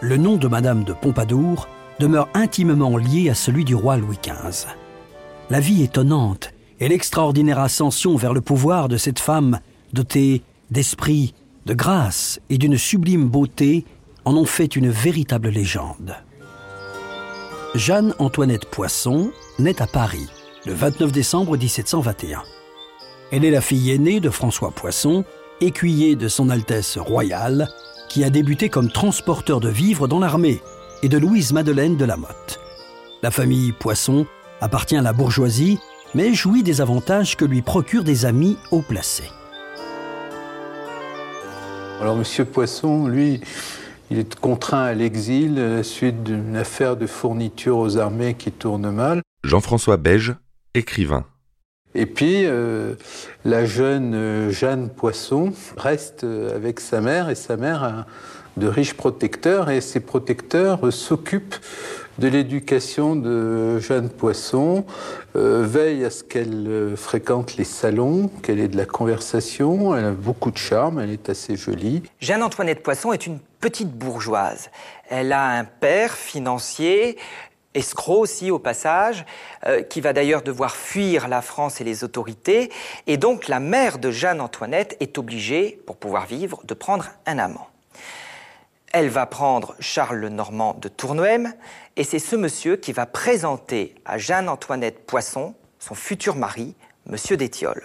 Le 0.00 0.16
nom 0.16 0.36
de 0.36 0.48
Madame 0.48 0.84
de 0.84 0.92
Pompadour 0.92 1.68
demeure 1.98 2.28
intimement 2.32 2.96
lié 2.96 3.28
à 3.28 3.34
celui 3.34 3.64
du 3.64 3.74
roi 3.74 3.98
Louis 3.98 4.18
XV. 4.22 4.66
La 5.50 5.60
vie 5.60 5.82
étonnante 5.82 6.52
et 6.78 6.88
l'extraordinaire 6.88 7.58
ascension 7.58 8.16
vers 8.16 8.32
le 8.32 8.40
pouvoir 8.40 8.88
de 8.88 8.96
cette 8.96 9.18
femme 9.18 9.60
dotée 9.92 10.42
d'esprit, 10.70 11.34
de 11.66 11.74
grâce 11.74 12.40
et 12.48 12.56
d'une 12.56 12.78
sublime 12.78 13.28
beauté 13.28 13.84
en 14.24 14.36
ont 14.36 14.46
fait 14.46 14.74
une 14.74 14.88
véritable 14.88 15.48
légende. 15.48 16.16
Jeanne-Antoinette 17.74 18.66
Poisson 18.66 19.30
naît 19.58 19.82
à 19.82 19.86
Paris 19.86 20.28
le 20.64 20.72
29 20.72 21.12
décembre 21.12 21.56
1721. 21.58 22.42
Elle 23.32 23.44
est 23.44 23.50
la 23.50 23.60
fille 23.60 23.90
aînée 23.90 24.20
de 24.20 24.30
François 24.30 24.70
Poisson, 24.70 25.24
écuyer 25.60 26.16
de 26.16 26.28
son 26.28 26.48
Altesse 26.48 26.96
royale, 26.96 27.68
qui 28.10 28.24
a 28.24 28.28
débuté 28.28 28.68
comme 28.68 28.90
transporteur 28.90 29.60
de 29.60 29.68
vivres 29.68 30.08
dans 30.08 30.18
l'armée, 30.18 30.60
et 31.02 31.08
de 31.08 31.16
Louise 31.16 31.52
Madeleine 31.52 31.96
de 31.96 32.04
la 32.04 32.16
Motte. 32.16 32.60
La 33.22 33.30
famille 33.30 33.72
Poisson 33.72 34.26
appartient 34.60 34.96
à 34.96 35.02
la 35.02 35.12
bourgeoisie, 35.12 35.78
mais 36.14 36.34
jouit 36.34 36.64
des 36.64 36.80
avantages 36.80 37.36
que 37.36 37.44
lui 37.44 37.62
procurent 37.62 38.04
des 38.04 38.26
amis 38.26 38.58
haut 38.72 38.82
placés. 38.82 39.30
Alors, 42.00 42.18
M. 42.18 42.46
Poisson, 42.46 43.06
lui, 43.06 43.40
il 44.10 44.18
est 44.18 44.34
contraint 44.34 44.82
à 44.82 44.92
l'exil 44.92 45.58
à 45.58 45.68
la 45.68 45.82
suite 45.84 46.24
d'une 46.24 46.56
affaire 46.56 46.96
de 46.96 47.06
fourniture 47.06 47.78
aux 47.78 47.96
armées 47.96 48.34
qui 48.34 48.50
tourne 48.50 48.90
mal. 48.90 49.22
Jean-François 49.44 49.98
Beige, 49.98 50.34
écrivain. 50.74 51.24
Et 51.94 52.06
puis, 52.06 52.44
euh, 52.44 52.94
la 53.44 53.64
jeune 53.64 54.14
euh, 54.14 54.50
Jeanne 54.50 54.90
Poisson 54.90 55.52
reste 55.76 56.22
euh, 56.24 56.54
avec 56.54 56.78
sa 56.78 57.00
mère 57.00 57.28
et 57.28 57.34
sa 57.34 57.56
mère 57.56 57.82
a 57.82 58.06
de 58.56 58.68
riches 58.68 58.94
protecteurs 58.94 59.70
et 59.70 59.80
ces 59.80 60.00
protecteurs 60.00 60.92
s'occupent 60.92 61.56
de 62.18 62.28
l'éducation 62.28 63.16
de 63.16 63.78
Jeanne 63.78 64.10
Poisson, 64.10 64.84
veillent 65.34 66.04
à 66.04 66.10
ce 66.10 66.22
qu'elle 66.22 66.92
fréquente 66.96 67.56
les 67.56 67.64
salons, 67.64 68.28
qu'elle 68.42 68.58
ait 68.58 68.68
de 68.68 68.76
la 68.76 68.84
conversation, 68.84 69.96
elle 69.96 70.04
a 70.04 70.10
beaucoup 70.10 70.50
de 70.50 70.58
charme, 70.58 70.98
elle 70.98 71.10
est 71.10 71.30
assez 71.30 71.56
jolie. 71.56 72.02
Jeanne-Antoinette 72.20 72.82
Poisson 72.82 73.12
est 73.12 73.26
une 73.26 73.38
petite 73.60 73.90
bourgeoise. 73.90 74.70
Elle 75.08 75.32
a 75.32 75.46
un 75.58 75.64
père 75.64 76.12
financier, 76.12 77.16
escroc 77.74 78.20
aussi 78.20 78.50
au 78.50 78.58
passage, 78.58 79.24
euh, 79.66 79.82
qui 79.82 80.00
va 80.00 80.12
d'ailleurs 80.12 80.42
devoir 80.42 80.76
fuir 80.76 81.28
la 81.28 81.42
France 81.42 81.80
et 81.80 81.84
les 81.84 82.04
autorités. 82.04 82.70
Et 83.06 83.16
donc 83.16 83.48
la 83.48 83.60
mère 83.60 83.98
de 83.98 84.10
Jeanne-Antoinette 84.10 84.96
est 85.00 85.18
obligée, 85.18 85.80
pour 85.86 85.96
pouvoir 85.96 86.26
vivre, 86.26 86.60
de 86.64 86.74
prendre 86.74 87.06
un 87.26 87.38
amant. 87.38 87.68
Elle 88.92 89.08
va 89.08 89.26
prendre 89.26 89.76
Charles 89.78 90.16
le 90.16 90.28
Normand 90.30 90.74
de 90.74 90.88
Tournoem, 90.88 91.52
et 91.96 92.02
c'est 92.02 92.18
ce 92.18 92.34
monsieur 92.34 92.76
qui 92.76 92.92
va 92.92 93.06
présenter 93.06 93.94
à 94.04 94.18
Jeanne-Antoinette 94.18 95.06
Poisson 95.06 95.54
son 95.78 95.94
futur 95.94 96.34
mari, 96.34 96.74
monsieur 97.06 97.36
d'Étiole. 97.36 97.82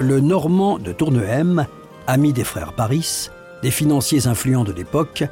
Le 0.00 0.20
Normand 0.20 0.78
de 0.78 0.92
Tournehem, 0.92 1.66
ami 2.06 2.32
des 2.32 2.44
frères 2.44 2.72
Paris, 2.72 3.30
des 3.62 3.70
financiers 3.70 4.26
influents 4.26 4.64
de 4.64 4.72
l'époque, 4.72 5.24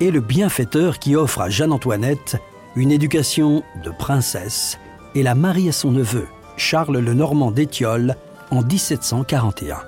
est 0.00 0.10
le 0.10 0.20
bienfaiteur 0.20 0.98
qui 0.98 1.14
offre 1.16 1.40
à 1.40 1.48
Jeanne-Antoinette 1.48 2.36
une 2.76 2.90
éducation 2.90 3.62
de 3.84 3.90
princesse 3.90 4.78
et 5.14 5.22
la 5.22 5.34
marie 5.34 5.68
à 5.68 5.72
son 5.72 5.92
neveu, 5.92 6.26
Charles 6.56 6.98
le 6.98 7.14
Normand 7.14 7.50
d'Étiole, 7.50 8.16
en 8.50 8.62
1741. 8.62 9.78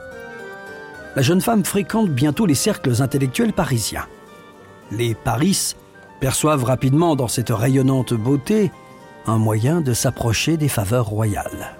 La 1.16 1.22
jeune 1.22 1.40
femme 1.40 1.64
fréquente 1.64 2.10
bientôt 2.10 2.46
les 2.46 2.54
cercles 2.54 3.02
intellectuels 3.02 3.52
parisiens. 3.52 4.06
Les 4.92 5.14
Paris 5.14 5.74
perçoivent 6.20 6.64
rapidement 6.64 7.16
dans 7.16 7.28
cette 7.28 7.50
rayonnante 7.50 8.14
beauté 8.14 8.70
un 9.26 9.38
moyen 9.38 9.80
de 9.80 9.92
s'approcher 9.92 10.56
des 10.56 10.68
faveurs 10.68 11.06
royales. 11.06 11.76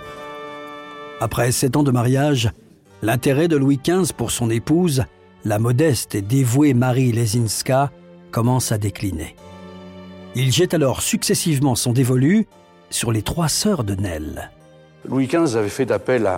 Après 1.21 1.53
sept 1.53 1.77
ans 1.77 1.85
de 1.85 1.93
mariage, 1.93 2.51
l'intérêt 3.03 3.47
de 3.47 3.57
Louis 3.57 3.79
XV 3.83 4.13
pour 4.13 4.33
son 4.33 4.51
épouse, 4.51 5.05
la 5.45 5.59
modeste 5.61 6.17
et 6.17 6.23
dévouée 6.23 6.75
Marie 6.75 7.13
Lesinska, 7.13 7.93
commence 8.33 8.73
à 8.73 8.79
décliner. 8.79 9.37
Il 10.39 10.53
jette 10.53 10.75
alors 10.75 11.01
successivement 11.01 11.75
son 11.75 11.95
dévolu 11.95 12.47
sur 12.91 13.11
les 13.11 13.23
trois 13.23 13.49
sœurs 13.49 13.85
de 13.85 13.95
Nel. 13.95 14.51
Louis 15.09 15.29
XV 15.29 15.57
avait 15.57 15.71
fait 15.71 15.87
d'appel 15.87 16.29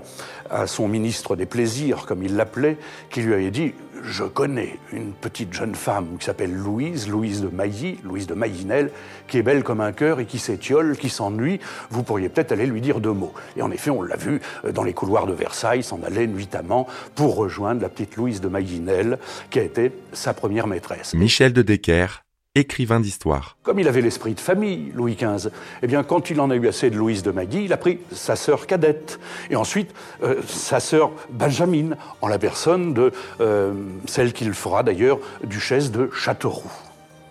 à, 0.49 0.67
son 0.69 0.87
ministre 0.87 1.35
des 1.35 1.47
Plaisirs, 1.47 2.07
comme 2.07 2.23
il 2.23 2.37
l'appelait, 2.37 2.77
qui 3.11 3.23
lui 3.23 3.35
avait 3.35 3.51
dit 3.51 3.73
Je 4.05 4.23
connais 4.23 4.79
une 4.93 5.15
petite 5.15 5.53
jeune 5.53 5.75
femme 5.75 6.17
qui 6.17 6.27
s'appelle 6.27 6.55
Louise, 6.55 7.09
Louise 7.09 7.43
de 7.43 7.49
Mailly, 7.49 7.99
Louise 8.05 8.29
de 8.29 8.35
Maillinel, 8.35 8.93
qui 9.27 9.39
est 9.39 9.43
belle 9.43 9.65
comme 9.65 9.81
un 9.81 9.91
cœur 9.91 10.21
et 10.21 10.27
qui 10.27 10.39
s'étiole, 10.39 10.97
qui 10.97 11.09
s'ennuie. 11.09 11.59
Vous 11.91 12.05
pourriez 12.05 12.29
peut-être 12.29 12.53
aller 12.53 12.67
lui 12.67 12.81
dire 12.81 13.01
deux 13.01 13.13
mots. 13.13 13.35
Et 13.57 13.63
en 13.63 13.73
effet, 13.73 13.91
on 13.91 14.03
l'a 14.03 14.17
vu 14.17 14.41
euh, 14.65 14.71
dans 14.71 14.85
les 14.85 14.93
couloirs 14.93 15.27
de 15.27 15.33
Versailles 15.33 15.83
s'en 15.83 16.05
aller 16.05 16.29
nuitamment 16.29 16.87
pour 17.17 17.35
rejoindre 17.35 17.83
la 17.83 17.89
petite 17.89 18.15
Louise 18.15 18.41
de 18.41 18.47
Maillinel, 18.47 19.19
qui 19.51 19.59
a 19.59 19.65
été 19.65 19.91
sa 20.13 20.35
première 20.35 20.69
maîtresse. 20.69 21.15
Michel 21.15 21.53
de 21.53 21.63
Decker, 21.63 22.23
écrivain 22.59 23.01
d'histoire. 23.01 23.57
Comme 23.63 23.79
il 23.79 23.89
avait 23.89 24.01
l'esprit 24.01 24.35
de 24.35 24.41
famille, 24.41 24.93
Louis 24.95 25.17
XV, 25.17 25.51
eh 25.83 25.87
bien, 25.87 26.03
quand 26.03 26.31
il 26.31 26.41
en 26.41 26.51
a 26.51 26.57
eu 26.57 26.69
assez 26.69 26.91
de 26.91 26.97
Louise 26.97 27.23
de 27.23 27.31
Magui, 27.31 27.65
il 27.65 27.73
a 27.73 27.77
pris 27.77 27.99
sa 28.13 28.37
sœur 28.37 28.67
cadette, 28.67 29.19
et 29.51 29.57
ensuite 29.57 29.95
euh, 30.23 30.43
sa 30.47 30.81
sœur 30.81 31.13
Benjamine, 31.31 31.97
en 32.21 32.29
la 32.29 32.39
personne 32.39 32.95
de 32.95 33.13
euh, 33.41 33.73
celle 34.07 34.33
qu'il 34.33 34.53
fera 34.53 34.83
d'ailleurs 34.83 35.19
duchesse 35.45 35.91
de 35.91 36.11
Châteauroux. 36.13 36.71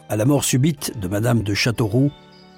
À 0.09 0.15
la 0.15 0.25
mort 0.25 0.43
subite 0.43 0.97
de 0.99 1.07
Madame 1.07 1.43
de 1.43 1.53
Châteauroux, 1.53 2.11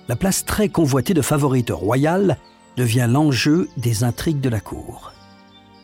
la 0.07 0.15
place 0.15 0.45
très 0.45 0.69
convoitée 0.69 1.13
de 1.13 1.21
favorite 1.21 1.71
royale 1.71 2.37
devient 2.77 3.07
l'enjeu 3.09 3.67
des 3.77 4.03
intrigues 4.03 4.41
de 4.41 4.49
la 4.49 4.59
cour. 4.59 5.13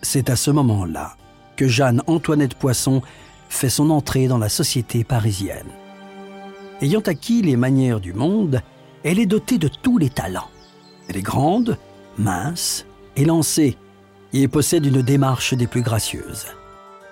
C'est 0.02 0.30
à 0.30 0.36
ce 0.36 0.52
moment-là 0.52 1.16
que 1.56 1.68
Jeanne-Antoinette 1.68 2.56
Poisson 2.56 3.02
fait 3.50 3.70
son 3.70 3.90
entrée 3.90 4.28
dans 4.28 4.38
la 4.38 4.50
société 4.50 5.04
parisienne. 5.04 5.72
Ayant 6.82 7.02
acquis 7.02 7.42
les 7.42 7.56
manières 7.56 8.00
du 8.00 8.14
monde, 8.14 8.62
elle 9.04 9.20
est 9.20 9.26
dotée 9.26 9.58
de 9.58 9.68
tous 9.68 9.98
les 9.98 10.10
talents. 10.10 10.50
Elle 11.08 11.18
est 11.18 11.22
grande, 11.22 11.78
mince, 12.18 12.86
élancée, 13.16 13.78
et 14.34 14.48
possède 14.48 14.86
une 14.86 15.02
démarche 15.02 15.54
des 15.54 15.68
plus 15.68 15.82
gracieuses. 15.82 16.48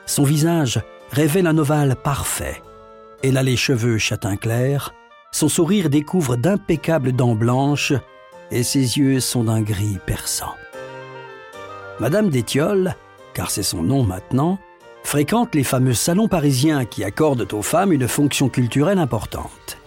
Son 0.06 0.24
visage 0.24 0.82
révèle 1.12 1.48
un 1.48 1.58
ovale 1.58 1.96
parfait. 1.96 2.62
Elle 3.24 3.38
a 3.38 3.44
les 3.44 3.56
cheveux 3.56 3.98
châtain 3.98 4.36
clair, 4.36 4.94
son 5.32 5.48
sourire 5.48 5.90
découvre 5.90 6.36
d'impeccables 6.36 7.14
dents 7.14 7.36
blanches, 7.36 7.94
et 8.52 8.64
ses 8.64 8.98
yeux 8.98 9.20
sont 9.20 9.46
d'un 9.46 9.62
gris 9.62 9.98
perçant. 10.06 10.54
Madame 12.00 12.30
d'Étiole, 12.30 12.96
car 13.34 13.50
c'est 13.50 13.64
son 13.64 13.82
nom 13.82 14.04
maintenant, 14.04 14.60
fréquente 15.04 15.54
les 15.56 15.64
fameux 15.64 15.94
salons 15.94 16.28
parisiens 16.28 16.86
qui 16.86 17.04
accordent 17.04 17.52
aux 17.54 17.62
femmes 17.62 17.94
une 17.94 18.08
fonction 18.08 18.50
culturelle 18.50 19.00
importante. 19.00 19.78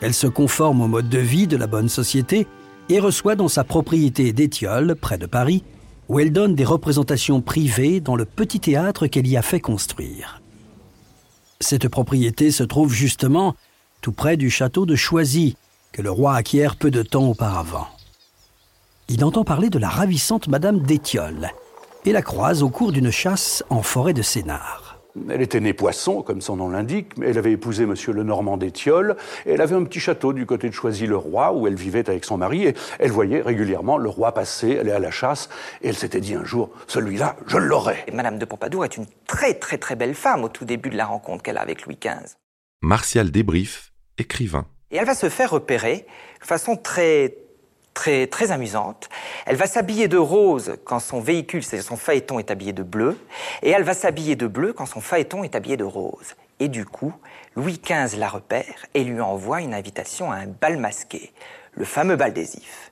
Elle 0.00 0.14
se 0.14 0.26
conforme 0.26 0.82
au 0.82 0.88
mode 0.88 1.08
de 1.08 1.18
vie 1.18 1.46
de 1.46 1.56
la 1.56 1.66
bonne 1.66 1.88
société 1.88 2.46
et 2.88 3.00
reçoit 3.00 3.36
dans 3.36 3.48
sa 3.48 3.64
propriété 3.64 4.32
d'Étiole, 4.32 4.94
près 4.94 5.16
de 5.16 5.26
Paris, 5.26 5.64
où 6.08 6.20
elle 6.20 6.32
donne 6.32 6.54
des 6.54 6.64
représentations 6.64 7.40
privées 7.40 8.00
dans 8.00 8.16
le 8.16 8.26
petit 8.26 8.60
théâtre 8.60 9.06
qu'elle 9.06 9.26
y 9.26 9.36
a 9.36 9.42
fait 9.42 9.60
construire. 9.60 10.42
Cette 11.60 11.88
propriété 11.88 12.50
se 12.50 12.62
trouve 12.62 12.92
justement 12.92 13.56
tout 14.02 14.12
près 14.12 14.36
du 14.36 14.50
château 14.50 14.84
de 14.84 14.96
Choisy, 14.96 15.56
que 15.92 16.02
le 16.02 16.10
roi 16.10 16.34
acquiert 16.34 16.76
peu 16.76 16.90
de 16.90 17.02
temps 17.02 17.30
auparavant. 17.30 17.86
Il 19.08 19.24
entend 19.24 19.44
parler 19.44 19.70
de 19.70 19.78
la 19.78 19.88
ravissante 19.88 20.48
Madame 20.48 20.80
d'Étiole, 20.80 21.50
et 22.04 22.12
la 22.12 22.22
croise 22.22 22.62
au 22.62 22.68
cours 22.68 22.92
d'une 22.92 23.10
chasse 23.10 23.64
en 23.70 23.82
forêt 23.82 24.12
de 24.12 24.22
Sénart. 24.22 24.98
Elle 25.30 25.42
était 25.42 25.60
née 25.60 25.74
Poisson, 25.74 26.22
comme 26.22 26.40
son 26.40 26.56
nom 26.56 26.68
l'indique, 26.68 27.16
mais 27.16 27.28
elle 27.28 27.38
avait 27.38 27.52
épousé 27.52 27.86
Monsieur 27.86 28.12
le 28.12 28.24
Normand 28.24 28.56
d'Étiole, 28.56 29.16
et 29.46 29.52
elle 29.52 29.60
avait 29.60 29.76
un 29.76 29.84
petit 29.84 30.00
château 30.00 30.32
du 30.32 30.44
côté 30.44 30.68
de 30.68 30.74
Choisy-le-Roi, 30.74 31.52
où 31.52 31.68
elle 31.68 31.76
vivait 31.76 32.08
avec 32.08 32.24
son 32.24 32.36
mari, 32.36 32.66
et 32.66 32.74
elle 32.98 33.12
voyait 33.12 33.40
régulièrement 33.40 33.96
le 33.96 34.08
roi 34.08 34.32
passer, 34.32 34.78
aller 34.78 34.90
à 34.90 34.98
la 34.98 35.12
chasse, 35.12 35.48
et 35.82 35.88
elle 35.88 35.96
s'était 35.96 36.20
dit 36.20 36.34
un 36.34 36.44
jour, 36.44 36.70
celui-là, 36.88 37.36
je 37.46 37.58
l'aurai. 37.58 38.04
Madame 38.12 38.38
de 38.38 38.44
Pompadour 38.44 38.84
est 38.84 38.96
une 38.96 39.06
très 39.26 39.54
très 39.54 39.78
très 39.78 39.94
belle 39.94 40.14
femme 40.14 40.42
au 40.42 40.48
tout 40.48 40.64
début 40.64 40.90
de 40.90 40.96
la 40.96 41.06
rencontre 41.06 41.44
qu'elle 41.44 41.58
a 41.58 41.62
avec 41.62 41.86
Louis 41.86 41.98
XV. 42.00 42.34
Martial 42.82 43.30
Débrief, 43.30 43.92
écrivain. 44.18 44.66
Et 44.90 44.96
elle 44.96 45.06
va 45.06 45.14
se 45.14 45.28
faire 45.28 45.50
repérer 45.50 46.06
de 46.40 46.46
façon 46.46 46.76
très 46.76 47.36
très, 47.94 48.50
amusante. 48.50 49.08
Elle 49.46 49.56
va 49.56 49.66
s'habiller 49.66 50.08
de 50.08 50.18
rose 50.18 50.76
quand 50.84 50.98
son 50.98 51.20
véhicule, 51.20 51.62
c'est-à-dire 51.62 51.86
son 51.86 51.96
phaéton, 51.96 52.38
est 52.38 52.50
habillé 52.50 52.72
de 52.72 52.82
bleu, 52.82 53.18
et 53.62 53.70
elle 53.70 53.84
va 53.84 53.94
s'habiller 53.94 54.36
de 54.36 54.46
bleu 54.46 54.72
quand 54.72 54.86
son 54.86 55.00
phaéton 55.00 55.44
est 55.44 55.54
habillé 55.54 55.76
de 55.76 55.84
rose. 55.84 56.34
Et 56.60 56.68
du 56.68 56.84
coup, 56.84 57.12
Louis 57.56 57.80
XV 57.82 58.18
la 58.18 58.28
repère 58.28 58.86
et 58.94 59.04
lui 59.04 59.20
envoie 59.20 59.60
une 59.60 59.74
invitation 59.74 60.30
à 60.30 60.36
un 60.36 60.46
bal 60.46 60.76
masqué, 60.76 61.32
le 61.72 61.84
fameux 61.84 62.16
bal 62.16 62.32
des 62.32 62.56
ifs. 62.56 62.90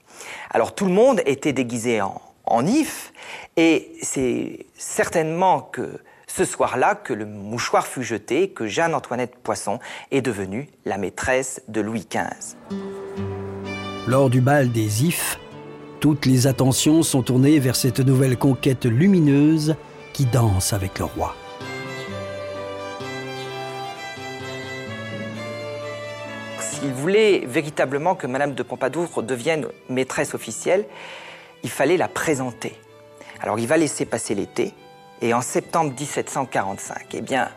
Alors 0.50 0.75
tout 0.75 0.87
le 0.87 0.92
monde 0.92 1.21
était 1.26 1.52
déguisé 1.52 2.00
en, 2.00 2.21
en 2.44 2.66
if, 2.66 3.12
et 3.56 3.92
c'est 4.02 4.66
certainement 4.76 5.61
que 5.61 6.00
ce 6.26 6.44
soir-là 6.44 6.94
que 6.94 7.12
le 7.12 7.26
mouchoir 7.26 7.87
fut 7.87 8.02
jeté, 8.02 8.50
que 8.50 8.66
Jeanne-Antoinette 8.66 9.37
Poisson 9.37 9.78
est 10.11 10.23
devenue 10.23 10.68
la 10.87 10.97
maîtresse 10.97 11.61
de 11.68 11.80
Louis 11.80 12.06
XV. 12.11 12.56
Lors 14.09 14.30
du 14.30 14.40
bal 14.40 14.73
des 14.73 15.04
Ifs, 15.04 15.38
toutes 16.00 16.26
les 16.26 16.49
attentions 16.49 17.04
sont 17.04 17.23
tournées 17.23 17.61
vers 17.61 17.76
cette 17.76 18.00
nouvelle 18.00 18.37
conquête 18.37 18.85
lumineuse 18.85 19.76
qui 20.12 20.25
danse 20.26 20.73
avec 20.73 20.99
le 20.99 21.04
roi. 21.04 21.37
S'il 26.59 26.92
voulait 26.92 27.44
véritablement 27.47 28.16
que 28.16 28.26
Madame 28.26 28.54
de 28.54 28.64
Pompadour 28.64 29.23
devienne 29.23 29.68
maîtresse 29.88 30.35
officielle, 30.35 30.85
il 31.62 31.71
fallait 31.71 31.97
la 31.97 32.09
présenter. 32.09 32.75
Alors 33.40 33.61
il 33.61 33.68
va 33.68 33.76
laisser 33.76 34.04
passer 34.04 34.35
l'été, 34.35 34.75
et 35.21 35.32
en 35.32 35.42
septembre 35.42 35.92
1745, 35.97 37.06
eh 37.14 37.21
bien, 37.21 37.50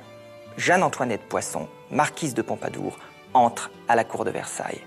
Jeanne-Antoinette 0.57 1.23
Poisson, 1.27 1.67
marquise 1.89 2.35
de 2.35 2.43
Pompadour, 2.43 2.99
entre 3.33 3.71
à 3.87 3.95
la 3.95 4.03
cour 4.03 4.25
de 4.25 4.29
Versailles. 4.29 4.81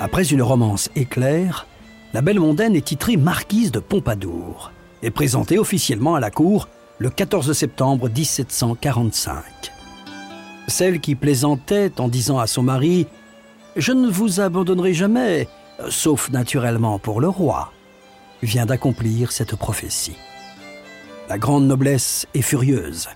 Après 0.00 0.24
une 0.24 0.42
romance 0.42 0.90
éclair, 0.94 1.66
la 2.12 2.20
belle 2.20 2.40
mondaine 2.40 2.76
est 2.76 2.84
titrée 2.84 3.16
marquise 3.16 3.72
de 3.72 3.78
Pompadour 3.78 4.72
et 5.02 5.10
présentée 5.10 5.58
officiellement 5.58 6.14
à 6.14 6.20
la 6.20 6.30
cour 6.30 6.68
le 6.98 7.08
14 7.08 7.52
septembre 7.52 8.08
1745. 8.08 9.42
Celle 10.68 11.00
qui 11.00 11.14
plaisantait 11.14 12.00
en 12.00 12.08
disant 12.08 12.38
à 12.38 12.46
son 12.46 12.62
mari 12.62 13.06
Je 13.76 13.92
ne 13.92 14.08
vous 14.08 14.40
abandonnerai 14.40 14.92
jamais, 14.92 15.48
sauf 15.88 16.30
naturellement 16.30 16.98
pour 16.98 17.20
le 17.20 17.28
roi, 17.28 17.72
vient 18.42 18.66
d'accomplir 18.66 19.32
cette 19.32 19.56
prophétie. 19.56 20.16
La 21.28 21.38
grande 21.38 21.66
noblesse 21.66 22.26
est 22.34 22.42
furieuse. 22.42 23.08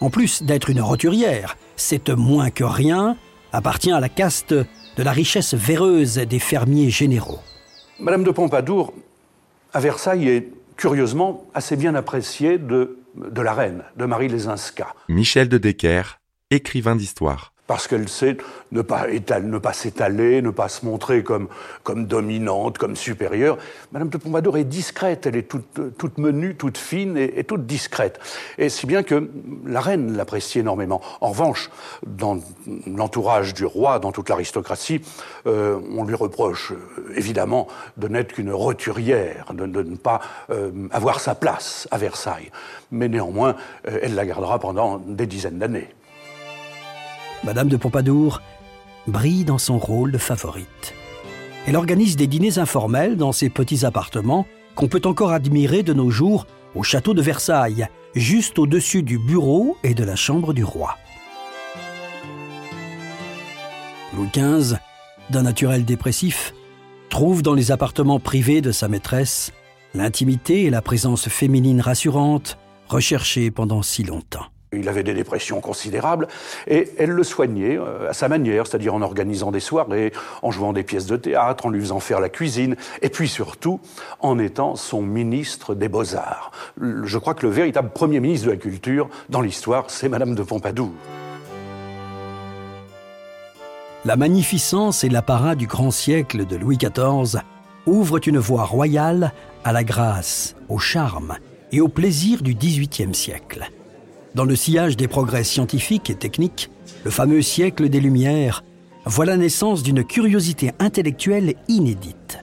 En 0.00 0.10
plus 0.10 0.42
d'être 0.42 0.70
une 0.70 0.80
roturière, 0.80 1.56
cette 1.76 2.10
moins 2.10 2.50
que 2.50 2.64
rien 2.64 3.16
appartient 3.52 3.92
à 3.92 4.00
la 4.00 4.08
caste 4.08 4.54
de 4.96 5.02
la 5.02 5.12
richesse 5.12 5.54
véreuse 5.54 6.16
des 6.16 6.38
fermiers 6.38 6.90
généraux. 6.90 7.40
Madame 7.98 8.24
de 8.24 8.30
Pompadour, 8.30 8.92
à 9.72 9.80
Versailles, 9.80 10.28
est 10.28 10.48
curieusement 10.76 11.46
assez 11.54 11.76
bien 11.76 11.94
appréciée 11.94 12.58
de, 12.58 12.98
de 13.14 13.40
la 13.40 13.54
reine, 13.54 13.82
de 13.96 14.04
Marie 14.04 14.28
Lesinska. 14.28 14.94
Michel 15.08 15.48
de 15.48 15.58
Decker, 15.58 16.18
écrivain 16.50 16.96
d'histoire 16.96 17.53
parce 17.66 17.88
qu'elle 17.88 18.08
sait 18.08 18.36
ne 18.72 18.82
pas, 18.82 19.06
ne 19.08 19.58
pas 19.58 19.72
s'étaler, 19.72 20.42
ne 20.42 20.50
pas 20.50 20.68
se 20.68 20.84
montrer 20.84 21.22
comme, 21.22 21.48
comme 21.82 22.06
dominante, 22.06 22.76
comme 22.76 22.96
supérieure. 22.96 23.56
Madame 23.92 24.08
de 24.08 24.18
Pompadour 24.18 24.58
est 24.58 24.64
discrète, 24.64 25.26
elle 25.26 25.36
est 25.36 25.48
toute, 25.48 25.96
toute 25.96 26.18
menue, 26.18 26.56
toute 26.56 26.76
fine 26.76 27.16
et, 27.16 27.44
toute 27.44 27.66
discrète. 27.66 28.20
Et 28.58 28.68
si 28.68 28.86
bien 28.86 29.02
que 29.02 29.30
la 29.64 29.80
reine 29.80 30.16
l'apprécie 30.16 30.58
énormément. 30.58 31.00
En 31.20 31.30
revanche, 31.30 31.70
dans 32.06 32.38
l'entourage 32.86 33.54
du 33.54 33.64
roi, 33.64 33.98
dans 33.98 34.12
toute 34.12 34.28
l'aristocratie, 34.28 35.00
euh, 35.46 35.80
on 35.96 36.04
lui 36.04 36.14
reproche 36.14 36.72
euh, 36.72 37.14
évidemment 37.16 37.68
de 37.96 38.08
n'être 38.08 38.34
qu'une 38.34 38.52
roturière, 38.52 39.52
de, 39.54 39.66
ne 39.66 39.96
pas 39.96 40.20
euh, 40.50 40.70
avoir 40.90 41.20
sa 41.20 41.34
place 41.34 41.88
à 41.90 41.98
Versailles. 41.98 42.50
Mais 42.90 43.08
néanmoins, 43.08 43.56
elle 43.84 44.14
la 44.14 44.26
gardera 44.26 44.58
pendant 44.58 44.98
des 44.98 45.26
dizaines 45.26 45.58
d'années. 45.58 45.88
Madame 47.44 47.68
de 47.68 47.76
Pompadour 47.76 48.40
brille 49.06 49.44
dans 49.44 49.58
son 49.58 49.78
rôle 49.78 50.10
de 50.10 50.18
favorite. 50.18 50.94
Elle 51.66 51.76
organise 51.76 52.16
des 52.16 52.26
dîners 52.26 52.58
informels 52.58 53.16
dans 53.16 53.32
ses 53.32 53.50
petits 53.50 53.84
appartements 53.84 54.46
qu'on 54.74 54.88
peut 54.88 55.02
encore 55.04 55.30
admirer 55.30 55.82
de 55.82 55.92
nos 55.92 56.10
jours 56.10 56.46
au 56.74 56.82
château 56.82 57.12
de 57.12 57.20
Versailles, 57.20 57.86
juste 58.14 58.58
au-dessus 58.58 59.02
du 59.02 59.18
bureau 59.18 59.76
et 59.84 59.92
de 59.92 60.04
la 60.04 60.16
chambre 60.16 60.54
du 60.54 60.64
roi. 60.64 60.96
Louis 64.16 64.30
XV, 64.32 64.76
d'un 65.28 65.42
naturel 65.42 65.84
dépressif, 65.84 66.54
trouve 67.10 67.42
dans 67.42 67.54
les 67.54 67.70
appartements 67.70 68.20
privés 68.20 68.62
de 68.62 68.72
sa 68.72 68.88
maîtresse 68.88 69.52
l'intimité 69.94 70.64
et 70.64 70.70
la 70.70 70.82
présence 70.82 71.28
féminine 71.28 71.80
rassurante 71.80 72.58
recherchées 72.88 73.50
pendant 73.50 73.82
si 73.82 74.02
longtemps. 74.02 74.46
Il 74.74 74.88
avait 74.88 75.02
des 75.02 75.14
dépressions 75.14 75.60
considérables 75.60 76.28
et 76.66 76.90
elle 76.98 77.10
le 77.10 77.24
soignait 77.24 77.78
euh, 77.78 78.10
à 78.10 78.12
sa 78.12 78.28
manière, 78.28 78.66
c'est-à-dire 78.66 78.94
en 78.94 79.02
organisant 79.02 79.50
des 79.50 79.60
soirées, 79.60 80.12
en 80.42 80.50
jouant 80.50 80.72
des 80.72 80.82
pièces 80.82 81.06
de 81.06 81.16
théâtre, 81.16 81.66
en 81.66 81.70
lui 81.70 81.80
faisant 81.80 82.00
faire 82.00 82.20
la 82.20 82.28
cuisine 82.28 82.76
et 83.02 83.08
puis 83.08 83.28
surtout 83.28 83.80
en 84.20 84.38
étant 84.38 84.76
son 84.76 85.02
ministre 85.02 85.74
des 85.74 85.88
Beaux-Arts. 85.88 86.50
Je 86.80 87.18
crois 87.18 87.34
que 87.34 87.46
le 87.46 87.52
véritable 87.52 87.90
premier 87.90 88.20
ministre 88.20 88.46
de 88.46 88.52
la 88.52 88.58
Culture 88.58 89.08
dans 89.28 89.40
l'histoire, 89.40 89.84
c'est 89.88 90.08
Madame 90.08 90.34
de 90.34 90.42
Pompadour. 90.42 90.90
La 94.04 94.16
magnificence 94.16 95.02
et 95.02 95.08
l'apparat 95.08 95.54
du 95.54 95.66
grand 95.66 95.90
siècle 95.90 96.44
de 96.46 96.56
Louis 96.56 96.76
XIV 96.76 97.40
ouvrent 97.86 98.20
une 98.28 98.38
voie 98.38 98.64
royale 98.64 99.32
à 99.64 99.72
la 99.72 99.82
grâce, 99.82 100.56
au 100.68 100.78
charme 100.78 101.36
et 101.72 101.80
au 101.80 101.88
plaisir 101.88 102.42
du 102.42 102.54
XVIIIe 102.54 103.14
siècle. 103.14 103.70
Dans 104.34 104.44
le 104.44 104.56
sillage 104.56 104.96
des 104.96 105.06
progrès 105.06 105.44
scientifiques 105.44 106.10
et 106.10 106.16
techniques, 106.16 106.68
le 107.04 107.10
fameux 107.12 107.40
siècle 107.40 107.88
des 107.88 108.00
Lumières 108.00 108.64
voit 109.04 109.26
la 109.26 109.36
naissance 109.36 109.84
d'une 109.84 110.02
curiosité 110.02 110.72
intellectuelle 110.80 111.54
inédite. 111.68 112.40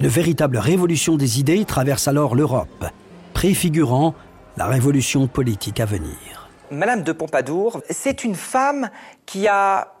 Une 0.00 0.08
véritable 0.08 0.58
révolution 0.58 1.16
des 1.16 1.38
idées 1.38 1.64
traverse 1.64 2.08
alors 2.08 2.34
l'Europe, 2.34 2.86
préfigurant 3.34 4.16
la 4.56 4.66
révolution 4.66 5.28
politique 5.28 5.78
à 5.78 5.84
venir. 5.84 6.48
Madame 6.72 7.04
de 7.04 7.12
Pompadour, 7.12 7.82
c'est 7.88 8.24
une 8.24 8.34
femme 8.34 8.90
qui 9.24 9.46
a 9.46 9.94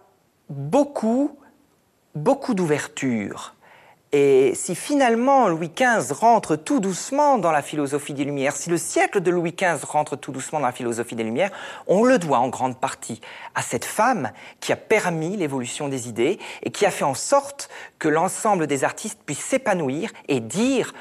beaucoup, 0.50 1.38
beaucoup 2.16 2.54
d'ouverture. 2.54 3.54
Et 4.12 4.52
si 4.54 4.74
finalement 4.74 5.48
Louis 5.48 5.70
XV 5.74 6.12
rentre 6.14 6.56
tout 6.56 6.80
doucement 6.80 7.36
dans 7.36 7.52
la 7.52 7.60
philosophie 7.60 8.14
des 8.14 8.24
Lumières, 8.24 8.56
si 8.56 8.70
le 8.70 8.78
siècle 8.78 9.20
de 9.20 9.30
Louis 9.30 9.52
XV 9.52 9.84
rentre 9.84 10.16
tout 10.16 10.32
doucement 10.32 10.60
dans 10.60 10.66
la 10.66 10.72
philosophie 10.72 11.14
des 11.14 11.24
Lumières, 11.24 11.50
on 11.86 12.04
le 12.04 12.18
doit 12.18 12.38
en 12.38 12.48
grande 12.48 12.78
partie 12.78 13.20
à 13.54 13.60
cette 13.60 13.84
femme 13.84 14.30
qui 14.60 14.72
a 14.72 14.76
permis 14.76 15.36
l'évolution 15.36 15.88
des 15.88 16.08
idées 16.08 16.38
et 16.62 16.70
qui 16.70 16.86
a 16.86 16.90
fait 16.90 17.04
en 17.04 17.14
sorte 17.14 17.68
que 17.98 18.08
l'ensemble 18.08 18.66
des 18.66 18.82
artistes 18.82 19.20
puissent 19.26 19.44
s'épanouir 19.44 20.10
et 20.28 20.40
dire, 20.40 20.94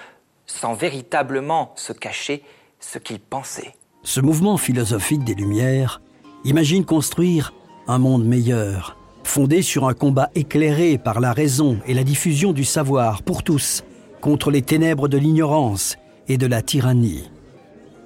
sans 0.46 0.74
véritablement 0.74 1.72
se 1.76 1.93
cacher, 1.93 2.43
ce 2.82 3.00
qu'ils 3.00 3.22
pensaient. 3.22 3.74
Ce 4.04 4.20
mouvement 4.20 4.58
philosophique 4.58 5.24
des 5.24 5.34
Lumières 5.34 6.02
imagine 6.43 6.84
construire 6.84 7.54
un 7.88 8.00
monde 8.00 8.26
meilleur, 8.26 8.98
fondé 9.27 9.61
sur 9.61 9.87
un 9.87 9.93
combat 9.93 10.29
éclairé 10.35 10.97
par 10.97 11.19
la 11.19 11.33
raison 11.33 11.79
et 11.85 11.93
la 11.93 12.03
diffusion 12.03 12.53
du 12.53 12.63
savoir 12.63 13.21
pour 13.21 13.43
tous, 13.43 13.83
contre 14.21 14.49
les 14.49 14.61
ténèbres 14.61 15.07
de 15.07 15.17
l'ignorance 15.17 15.97
et 16.27 16.37
de 16.37 16.47
la 16.47 16.61
tyrannie. 16.61 17.29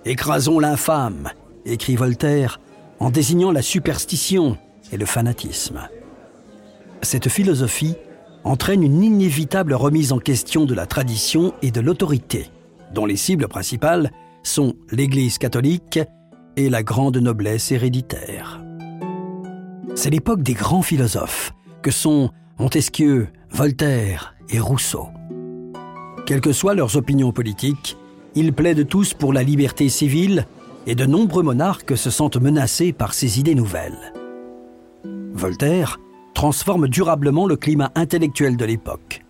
Écrasons 0.03 0.59
l'infâme, 0.59 1.29
écrit 1.65 1.95
Voltaire, 1.95 2.59
en 2.99 3.09
désignant 3.09 3.51
la 3.51 3.61
superstition 3.61 4.57
et 4.91 4.97
le 4.97 5.05
fanatisme. 5.05 5.87
Cette 7.01 7.29
philosophie 7.29 7.95
entraîne 8.43 8.83
une 8.83 9.03
inévitable 9.03 9.73
remise 9.73 10.11
en 10.11 10.19
question 10.19 10.65
de 10.65 10.73
la 10.73 10.85
tradition 10.85 11.53
et 11.61 11.71
de 11.71 11.81
l'autorité, 11.81 12.49
dont 12.93 13.05
les 13.05 13.15
cibles 13.15 13.47
principales 13.47 14.11
sont 14.43 14.75
l'Église 14.91 15.37
catholique 15.37 15.99
et 16.57 16.69
la 16.69 16.83
grande 16.83 17.17
noblesse 17.17 17.71
héréditaire. 17.71 18.60
C'est 20.01 20.09
l'époque 20.09 20.41
des 20.41 20.55
grands 20.55 20.81
philosophes, 20.81 21.53
que 21.83 21.91
sont 21.91 22.31
Montesquieu, 22.57 23.27
Voltaire 23.51 24.33
et 24.49 24.59
Rousseau. 24.59 25.09
Quelles 26.25 26.41
que 26.41 26.53
soient 26.53 26.73
leurs 26.73 26.97
opinions 26.97 27.31
politiques, 27.31 27.97
ils 28.33 28.51
plaident 28.51 28.87
tous 28.87 29.13
pour 29.13 29.31
la 29.31 29.43
liberté 29.43 29.89
civile 29.89 30.47
et 30.87 30.95
de 30.95 31.05
nombreux 31.05 31.43
monarques 31.43 31.95
se 31.95 32.09
sentent 32.09 32.41
menacés 32.41 32.93
par 32.93 33.13
ces 33.13 33.39
idées 33.39 33.53
nouvelles. 33.53 34.11
Voltaire 35.33 35.99
transforme 36.33 36.87
durablement 36.87 37.45
le 37.45 37.55
climat 37.55 37.91
intellectuel 37.93 38.57
de 38.57 38.65
l'époque. 38.65 39.23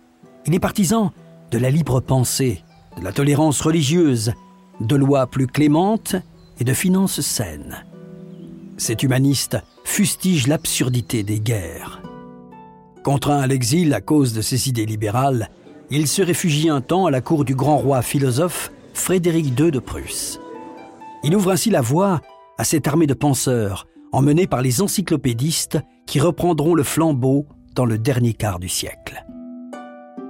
Il 0.46 0.54
est 0.54 0.58
partisan 0.58 1.12
de 1.50 1.58
la 1.58 1.68
libre 1.68 2.00
pensée, 2.00 2.64
de 2.96 3.04
la 3.04 3.12
tolérance 3.12 3.60
religieuse, 3.60 4.32
de 4.80 4.96
lois 4.96 5.26
plus 5.26 5.48
clémentes 5.48 6.16
et 6.58 6.64
de 6.64 6.72
finances 6.72 7.20
saines. 7.20 7.84
Cet 8.78 9.02
humaniste 9.02 9.58
fustige 9.84 10.46
l'absurdité 10.46 11.22
des 11.22 11.40
guerres. 11.40 12.02
Contraint 13.02 13.40
à 13.40 13.46
l'exil 13.46 13.94
à 13.94 14.00
cause 14.00 14.32
de 14.32 14.42
ses 14.42 14.68
idées 14.68 14.86
libérales, 14.86 15.50
il 15.90 16.06
se 16.06 16.22
réfugie 16.22 16.68
un 16.68 16.80
temps 16.80 17.06
à 17.06 17.10
la 17.10 17.20
cour 17.20 17.44
du 17.44 17.54
grand 17.54 17.76
roi 17.76 18.02
philosophe 18.02 18.72
Frédéric 18.94 19.58
II 19.58 19.70
de 19.70 19.78
Prusse. 19.78 20.40
Il 21.24 21.34
ouvre 21.36 21.52
ainsi 21.52 21.70
la 21.70 21.80
voie 21.80 22.20
à 22.58 22.64
cette 22.64 22.86
armée 22.86 23.06
de 23.06 23.14
penseurs, 23.14 23.86
emmenée 24.12 24.46
par 24.46 24.62
les 24.62 24.82
encyclopédistes 24.82 25.78
qui 26.06 26.20
reprendront 26.20 26.74
le 26.74 26.82
flambeau 26.82 27.46
dans 27.74 27.84
le 27.84 27.98
dernier 27.98 28.34
quart 28.34 28.58
du 28.58 28.68
siècle. 28.68 29.24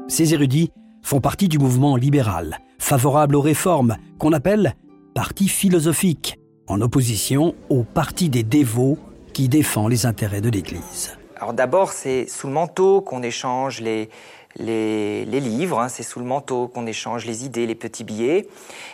Ces 0.09 0.35
érudits 0.35 0.71
font 1.03 1.21
partie 1.21 1.49
du 1.49 1.59
mouvement 1.59 1.97
libéral, 1.97 2.59
favorable 2.79 3.37
aux 3.37 3.41
réformes, 3.41 3.97
qu'on 4.19 4.33
appelle 4.33 4.77
parti 5.15 5.49
philosophique, 5.49 6.38
en 6.69 6.81
opposition 6.81 7.55
au 7.69 7.83
parti 7.83 8.29
des 8.29 8.43
dévots 8.45 8.99
qui 9.33 9.49
défend 9.49 9.88
les 9.88 10.07
intérêts 10.07 10.40
de 10.40 10.51
l'Église. 10.51 11.16
Alors 11.37 11.55
d'abord, 11.55 11.92
c'est 11.92 12.29
sous 12.29 12.47
le 12.47 12.53
manteau 12.53 13.01
qu'on 13.01 13.23
échange 13.23 13.81
les, 13.81 14.11
les, 14.59 15.40
livres, 15.40 15.81
hein, 15.81 15.88
c'est 15.88 16.03
sous 16.03 16.18
le 16.18 16.25
manteau 16.25 16.68
qu'on 16.68 16.87
échange 16.87 17.27
les 17.27 17.45
idées, 17.45 17.66
les 17.66 17.75
petits 17.75 18.05
billets. 18.05 18.47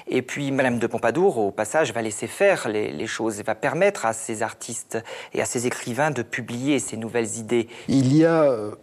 Et 0.06 0.22
puis 0.22 0.50
Madame 0.50 0.78
de 0.78 0.86
Pompadour, 0.86 1.38
au 1.38 1.50
passage, 1.50 1.92
va 1.92 2.02
laisser 2.02 2.26
faire 2.26 2.68
les, 2.68 3.06
choses 3.06 3.40
et 3.40 3.42
va 3.42 3.54
permettre 3.54 4.06
à 4.06 4.12
ces 4.12 4.42
artistes 4.42 4.98
et 5.34 5.40
à 5.40 5.44
ces 5.44 5.66
écrivains 5.66 6.10
de 6.10 6.22
publier 6.22 6.78
ces 6.78 6.96
nouvelles 6.96 7.36
idées. 7.36 7.68
Il 7.88 8.14
y 8.14 8.24
a 8.24 8.44
euh, 8.44 8.74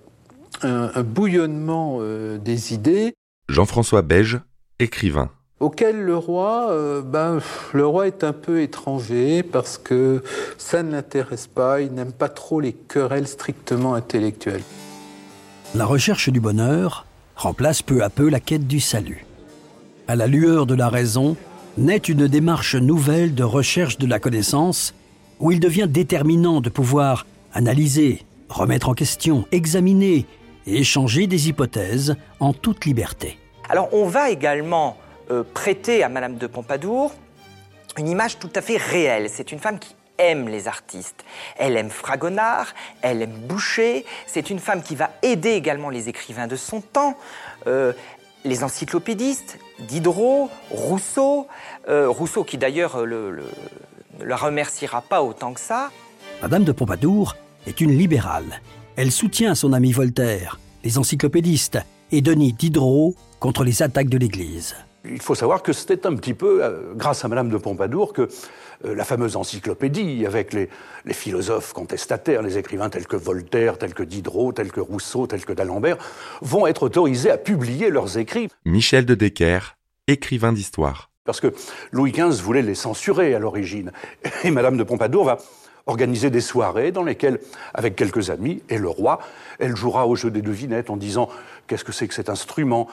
un, 0.62 1.04
bouillonnement 1.04 1.98
euh, 2.00 2.38
des 2.38 2.74
idées. 2.74 3.14
Jean-François 3.50 4.02
Beige, 4.02 4.40
écrivain 4.80 5.30
auquel 5.60 6.02
le 6.02 6.18
roi, 6.18 6.70
euh, 6.72 7.02
ben, 7.02 7.40
le 7.74 7.86
roi 7.86 8.08
est 8.08 8.24
un 8.24 8.34
peu 8.34 8.62
étranger 8.62 9.44
parce 9.44 9.78
que 9.78 10.24
ça 10.58 10.84
ne 10.84 10.92
l'intéresse 10.92 11.48
pas, 11.48 11.82
il 11.82 11.94
n'aime 11.94 12.12
pas 12.12 12.30
trop 12.30 12.60
les 12.60 12.74
querelles 12.74 13.28
strictement 13.28 13.94
intellectuelles 13.94 14.64
la 15.76 15.86
recherche 15.86 16.30
du 16.30 16.40
bonheur 16.40 17.06
remplace 17.36 17.82
peu 17.82 18.02
à 18.02 18.10
peu 18.10 18.30
la 18.30 18.40
quête 18.40 18.66
du 18.66 18.80
salut. 18.80 19.26
À 20.08 20.16
la 20.16 20.26
lueur 20.26 20.66
de 20.66 20.74
la 20.74 20.88
raison, 20.88 21.36
naît 21.78 21.98
une 21.98 22.28
démarche 22.28 22.76
nouvelle 22.76 23.36
de 23.36 23.44
recherche 23.44 23.98
de 23.98 24.08
la 24.08 24.20
connaissance 24.20 24.94
où 25.40 25.52
il 25.52 25.60
devient 25.60 25.88
déterminant 25.90 26.62
de 26.62 26.70
pouvoir 26.70 27.26
analyser, 27.54 28.24
remettre 28.48 28.88
en 28.88 28.94
question, 28.94 29.46
examiner 29.52 30.26
et 30.66 30.80
échanger 30.80 31.28
des 31.28 31.50
hypothèses 31.50 32.16
en 32.40 32.54
toute 32.54 32.86
liberté. 32.86 33.38
Alors 33.68 33.90
on 33.92 34.06
va 34.06 34.30
également 34.30 34.96
euh, 35.32 35.44
prêter 35.54 36.04
à 36.04 36.10
Madame 36.10 36.38
de 36.38 36.48
Pompadour 36.48 37.14
une 37.98 38.08
image 38.08 38.40
tout 38.40 38.50
à 38.56 38.62
fait 38.62 38.78
réelle. 38.78 39.30
C'est 39.30 39.52
une 39.52 39.60
femme 39.60 39.80
qui 39.80 39.96
aime 40.18 40.48
les 40.48 40.68
artistes. 40.68 41.24
Elle 41.58 41.78
aime 41.78 41.90
Fragonard, 41.90 42.74
elle 43.02 43.22
aime 43.22 43.32
Boucher. 43.48 44.06
C'est 44.28 44.50
une 44.50 44.60
femme 44.60 44.82
qui 44.82 44.96
va 44.96 45.12
aider 45.22 45.52
également 45.52 45.90
les 45.90 46.10
écrivains 46.10 46.48
de 46.48 46.56
son 46.56 46.82
temps, 46.82 47.18
euh, 47.68 47.94
les 48.44 48.64
encyclopédistes, 48.64 49.60
Diderot, 49.80 50.50
Rousseau. 50.70 51.48
Euh, 51.90 52.10
Rousseau 52.10 52.44
qui 52.44 52.58
d'ailleurs 52.58 53.06
ne 53.06 53.42
la 54.22 54.36
remerciera 54.36 55.02
pas 55.02 55.24
autant 55.24 55.54
que 55.54 55.60
ça. 55.60 55.90
Madame 56.42 56.64
de 56.64 56.72
Pompadour 56.72 57.36
est 57.66 57.82
une 57.82 57.98
libérale. 57.98 58.62
Elle 58.96 59.12
soutient 59.12 59.56
son 59.56 59.74
ami 59.74 59.92
Voltaire, 59.92 60.60
les 60.84 60.98
encyclopédistes 60.98 61.80
et 62.12 62.22
Denis 62.22 62.54
Diderot 62.54 63.16
contre 63.40 63.64
les 63.64 63.82
attaques 63.82 64.10
de 64.10 64.18
l'Église. 64.18 64.76
Il 65.10 65.22
faut 65.22 65.36
savoir 65.36 65.64
que 65.64 65.74
c'était 65.74 66.06
un 66.08 66.16
petit 66.16 66.34
peu 66.34 66.64
euh, 66.64 66.94
grâce 66.96 67.26
à 67.26 67.28
Madame 67.28 67.50
de 67.50 67.58
Pompadour 67.58 68.14
que 68.14 68.28
euh, 68.86 68.96
la 68.96 69.04
fameuse 69.04 69.36
encyclopédie, 69.36 70.26
avec 70.26 70.54
les, 70.54 70.70
philosophes 71.12 71.74
contestataires, 71.74 72.42
les 72.42 72.58
écrivains 72.58 72.90
tels 72.90 73.08
que 73.08 73.16
Voltaire, 73.16 73.78
tels 73.78 73.94
que 73.94 74.04
Diderot, 74.04 74.54
tels 74.54 74.72
que 74.72 74.82
Rousseau, 74.82 75.28
tels 75.28 75.46
que 75.46 75.54
d'Alembert, 75.54 75.98
vont 76.42 76.68
être 76.68 76.84
autorisés 76.84 77.32
à 77.32 77.38
publier 77.38 77.90
leurs 77.90 78.18
écrits. 78.18 78.50
Michel 78.66 79.06
de 79.06 79.16
Decker, 79.16 79.78
écrivain 80.08 80.54
d'histoire. 80.54 81.10
Parce 81.26 81.40
que 81.40 81.54
Louis 81.92 82.12
XV 82.12 82.42
voulait 82.42 82.62
les 82.62 82.76
censurer 82.76 83.34
à 83.34 83.40
l'origine. 83.40 83.92
Et 84.44 84.52
Madame 84.52 84.78
de 84.78 84.84
Pompadour 84.84 85.26
va 85.26 85.38
organiser 85.88 86.30
des 86.30 86.42
soirées 86.42 86.92
dans 86.92 87.04
lesquelles, 87.04 87.40
avec 87.74 87.96
quelques 87.96 88.30
amis 88.30 88.62
et 88.70 88.78
le 88.78 88.90
roi, 88.90 89.20
elle 89.60 89.76
jouera 89.76 90.08
au 90.08 90.16
jeu 90.16 90.32
des 90.32 90.42
devinettes 90.42 90.90
en 90.90 90.98
disant 90.98 91.30
qu'est-ce 91.68 91.84
que 91.84 91.92
c'est 91.92 92.08
que 92.08 92.14
cet 92.14 92.30
instrument? 92.30 92.88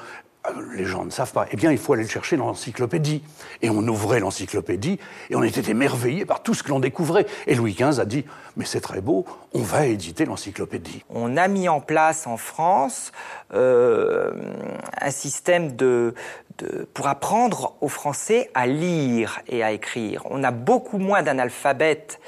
Les 0.75 0.85
gens 0.85 1.05
ne 1.05 1.11
savent 1.11 1.33
pas. 1.33 1.47
Eh 1.53 1.57
bien, 1.57 1.71
il 1.71 1.79
faut 1.79 1.93
aller 1.93 2.03
le 2.03 2.09
chercher 2.09 2.37
dans 2.37 2.47
l'encyclopédie. 2.47 3.23
Et 3.63 3.71
on 3.71 3.87
ouvrait 3.87 4.21
l'encyclopédie 4.21 4.99
et 5.31 5.37
on 5.37 5.43
était 5.43 5.71
émerveillé 5.71 6.25
par 6.25 6.43
tout 6.43 6.55
ce 6.55 6.63
que 6.63 6.71
l'on 6.71 6.81
découvrait. 6.81 7.27
Et 7.47 7.55
Louis 7.55 7.75
XV 7.75 8.01
a 8.01 8.05
dit 8.05 8.25
Mais 8.57 8.65
c'est 8.65 8.81
très 8.81 9.01
beau, 9.01 9.25
on 9.55 9.63
va 9.63 9.87
éditer 9.87 10.25
l'encyclopédie. 10.25 11.05
On 11.11 11.37
a 11.37 11.47
mis 11.49 11.69
en 11.69 11.81
place 11.81 12.27
en 12.27 12.37
France 12.37 13.13
euh, 13.55 14.33
un 15.01 15.11
système 15.11 15.77
de, 15.77 16.15
pour 16.93 17.07
apprendre 17.07 17.77
aux 17.81 17.89
Français 17.89 18.51
à 18.55 18.67
lire 18.67 19.41
et 19.47 19.63
à 19.63 19.71
écrire. 19.71 20.23
On 20.31 20.43
a 20.43 20.51
beaucoup 20.51 20.99
moins 20.99 21.23
d'analphabètes. 21.23 22.21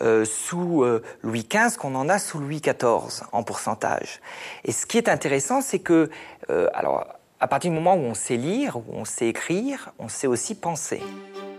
Euh, 0.00 0.24
sous 0.24 0.84
Louis 1.24 1.48
XV 1.52 1.76
qu'on 1.76 1.96
en 1.96 2.08
a 2.08 2.20
sous 2.20 2.38
Louis 2.38 2.60
XIV 2.60 3.24
en 3.32 3.42
pourcentage. 3.42 4.20
Et 4.64 4.70
ce 4.70 4.86
qui 4.86 4.96
est 4.96 5.08
intéressant, 5.08 5.60
c'est 5.60 5.80
que, 5.80 6.08
alors 6.72 7.04
à 7.40 7.46
partir 7.46 7.70
du 7.70 7.76
moment 7.76 7.94
où 7.94 8.00
on 8.00 8.14
sait 8.14 8.36
lire, 8.36 8.76
où 8.76 8.84
on 8.92 9.04
sait 9.04 9.28
écrire, 9.28 9.92
on 9.98 10.08
sait 10.08 10.26
aussi 10.26 10.54
penser. 10.54 11.00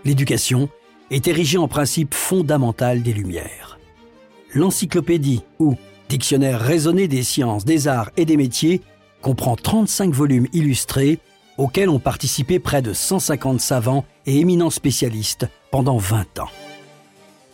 L'éducation 0.04 0.68
est 1.10 1.26
érigée 1.26 1.58
en 1.58 1.68
principe 1.68 2.14
fondamental 2.14 3.02
des 3.02 3.12
Lumières. 3.12 3.78
L'encyclopédie 4.54 5.42
ou 5.58 5.76
dictionnaire 6.08 6.60
raisonné 6.60 7.08
des 7.08 7.22
sciences, 7.22 7.64
des 7.64 7.88
arts 7.88 8.10
et 8.16 8.24
des 8.24 8.36
métiers 8.36 8.82
comprend 9.22 9.56
35 9.56 10.12
volumes 10.12 10.48
illustrés 10.52 11.18
auxquels 11.56 11.90
ont 11.90 11.98
participé 11.98 12.58
près 12.58 12.82
de 12.82 12.92
150 12.92 13.60
savants 13.60 14.04
et 14.26 14.38
éminents 14.38 14.70
spécialistes 14.70 15.46
pendant 15.70 15.98
20 15.98 16.40
ans. 16.40 16.48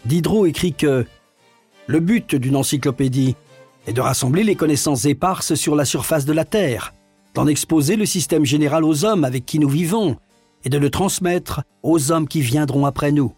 Diderot 0.04 0.46
écrit 0.46 0.72
que 0.72 1.06
le 1.86 2.00
but 2.00 2.34
d'une 2.34 2.56
encyclopédie 2.56 3.36
est 3.86 3.92
de 3.92 4.00
rassembler 4.00 4.42
les 4.42 4.56
connaissances 4.56 5.04
éparses 5.04 5.54
sur 5.54 5.76
la 5.76 5.84
surface 5.84 6.24
de 6.24 6.32
la 6.32 6.44
Terre 6.44 6.94
d'en 7.36 7.46
exposer 7.46 7.96
le 7.96 8.06
système 8.06 8.46
général 8.46 8.82
aux 8.82 9.04
hommes 9.04 9.22
avec 9.22 9.44
qui 9.44 9.58
nous 9.58 9.68
vivons 9.68 10.16
et 10.64 10.70
de 10.70 10.78
le 10.78 10.88
transmettre 10.88 11.64
aux 11.82 12.10
hommes 12.10 12.26
qui 12.26 12.40
viendront 12.40 12.86
après 12.86 13.12
nous, 13.12 13.34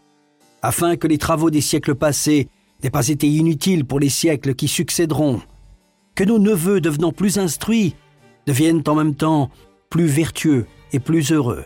afin 0.63 0.97
que 0.97 1.09
les 1.09 1.19
travaux 1.19 1.51
des 1.51 1.61
siècles 1.61 1.97
passés 1.97 2.49
n'aient 2.81 2.91
pas 2.91 3.09
été 3.09 3.27
inutiles 3.27 3.85
pour 3.85 3.99
les 3.99 4.09
siècles 4.09 4.55
qui 4.55 4.69
succéderont, 4.69 5.43
que 6.15 6.23
nos 6.23 6.39
neveux 6.39 6.81
devenant 6.81 7.11
plus 7.11 7.39
instruits 7.39 7.97
deviennent 8.47 8.85
en 8.87 8.95
même 8.95 9.17
temps 9.17 9.51
plus 9.91 10.07
vertueux 10.07 10.67
et 10.93 11.01
plus 11.01 11.33
heureux, 11.33 11.65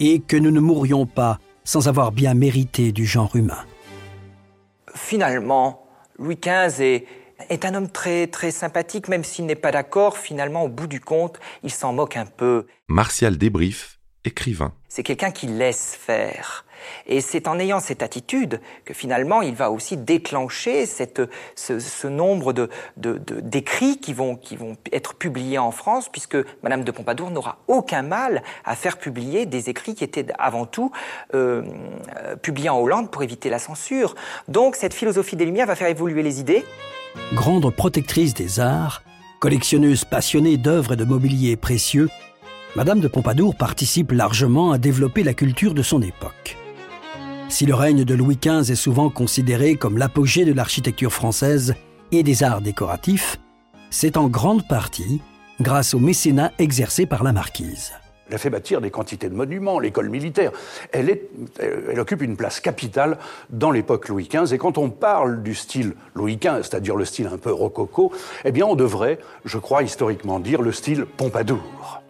et 0.00 0.18
que 0.18 0.38
nous 0.38 0.50
ne 0.50 0.60
mourions 0.60 1.04
pas 1.04 1.38
sans 1.62 1.88
avoir 1.88 2.10
bien 2.10 2.32
mérité 2.32 2.90
du 2.90 3.04
genre 3.04 3.36
humain. 3.36 3.66
Finalement, 4.94 5.84
Louis 6.18 6.38
XV 6.42 6.80
est 6.80 7.06
est 7.48 7.64
un 7.64 7.74
homme 7.74 7.88
très 7.88 8.26
très 8.26 8.50
sympathique, 8.50 9.08
même 9.08 9.24
s'il 9.24 9.46
n'est 9.46 9.54
pas 9.54 9.72
d'accord, 9.72 10.18
finalement, 10.18 10.64
au 10.64 10.68
bout 10.68 10.86
du 10.86 11.00
compte, 11.00 11.38
il 11.62 11.70
s'en 11.70 11.92
moque 11.92 12.16
un 12.16 12.26
peu. 12.26 12.66
Martial 12.88 13.38
Débrief, 13.38 13.98
écrivain. 14.24 14.72
C'est 14.88 15.02
quelqu'un 15.02 15.30
qui 15.30 15.46
laisse 15.46 15.96
faire. 15.98 16.64
Et 17.06 17.20
c'est 17.20 17.48
en 17.48 17.58
ayant 17.58 17.80
cette 17.80 18.02
attitude 18.02 18.60
que 18.84 18.94
finalement 18.94 19.42
il 19.42 19.54
va 19.54 19.70
aussi 19.70 19.96
déclencher 19.96 20.86
cette, 20.86 21.20
ce, 21.54 22.06
nombre 22.06 22.52
de, 22.52 22.68
d'écrits 22.96 23.98
qui, 23.98 24.12
vont, 24.12 24.36
qui 24.36 24.56
vont 24.56 24.76
être 24.92 25.14
publiés 25.14 25.58
en 25.58 25.70
France, 25.70 26.08
puisque 26.08 26.38
Madame 26.62 26.84
de 26.84 26.90
Pompadour 26.90 27.30
n'aura 27.30 27.58
aucun 27.68 28.02
mal 28.02 28.42
à 28.64 28.76
faire 28.76 28.98
publier 28.98 29.46
des 29.46 29.68
écrits 29.68 29.94
qui 29.94 30.04
étaient 30.04 30.26
avant 30.38 30.66
tout 30.66 30.90
euh, 31.34 31.62
euh, 32.16 32.36
publiés 32.36 32.68
en 32.68 32.78
Hollande 32.78 33.10
pour 33.10 33.22
éviter 33.22 33.50
la 33.50 33.58
censure. 33.58 34.14
Donc 34.48 34.76
cette 34.76 34.94
philosophie 34.94 35.36
des 35.36 35.44
Lumières 35.44 35.66
va 35.66 35.76
faire 35.76 35.88
évoluer 35.88 36.22
les 36.22 36.40
idées. 36.40 36.64
Grande 37.34 37.70
protectrice 37.74 38.34
des 38.34 38.60
arts, 38.60 39.02
collectionneuse 39.38 40.04
passionnée 40.04 40.56
d'œuvres 40.56 40.94
et 40.94 40.96
de 40.96 41.04
mobilier 41.04 41.56
précieux, 41.56 42.08
Madame 42.76 43.00
de 43.00 43.08
Pompadour 43.08 43.56
participe 43.56 44.12
largement 44.12 44.70
à 44.70 44.78
développer 44.78 45.22
la 45.22 45.34
culture 45.34 45.74
de 45.74 45.82
son 45.82 46.02
époque. 46.02 46.56
Si 47.48 47.66
le 47.66 47.74
règne 47.74 48.04
de 48.04 48.14
Louis 48.14 48.38
XV 48.40 48.70
est 48.70 48.76
souvent 48.76 49.10
considéré 49.10 49.74
comme 49.74 49.98
l'apogée 49.98 50.44
de 50.44 50.52
l'architecture 50.52 51.12
française 51.12 51.74
et 52.12 52.22
des 52.22 52.44
arts 52.44 52.60
décoratifs, 52.60 53.38
c'est 53.90 54.16
en 54.16 54.28
grande 54.28 54.68
partie 54.68 55.20
grâce 55.60 55.94
au 55.94 55.98
mécénat 55.98 56.52
exercé 56.58 57.06
par 57.06 57.24
la 57.24 57.32
marquise. 57.32 57.92
Elle 58.30 58.36
a 58.36 58.38
fait 58.38 58.50
bâtir 58.50 58.80
des 58.80 58.92
quantités 58.92 59.28
de 59.28 59.34
monuments, 59.34 59.80
l'école 59.80 60.08
militaire. 60.08 60.52
Elle, 60.92 61.18
occupe 61.98 62.22
une 62.22 62.36
place 62.36 62.60
capitale 62.60 63.18
dans 63.50 63.72
l'époque 63.72 64.08
Louis 64.08 64.28
XV. 64.32 64.54
Et 64.54 64.58
quand 64.58 64.78
on 64.78 64.88
parle 64.88 65.42
du 65.42 65.52
style 65.52 65.94
Louis 66.14 66.36
XV, 66.36 66.62
c'est-à-dire 66.62 66.94
le 66.94 67.04
style 67.04 67.26
un 67.26 67.38
peu 67.38 67.52
rococo, 67.52 68.12
eh 68.44 68.52
bien 68.52 68.66
on 68.66 68.76
devrait, 68.76 69.18
je 69.44 69.58
crois 69.58 69.82
historiquement 69.82 70.38
dire, 70.38 70.62
le 70.62 70.70
style 70.70 71.06
Pompadour. 71.06 72.00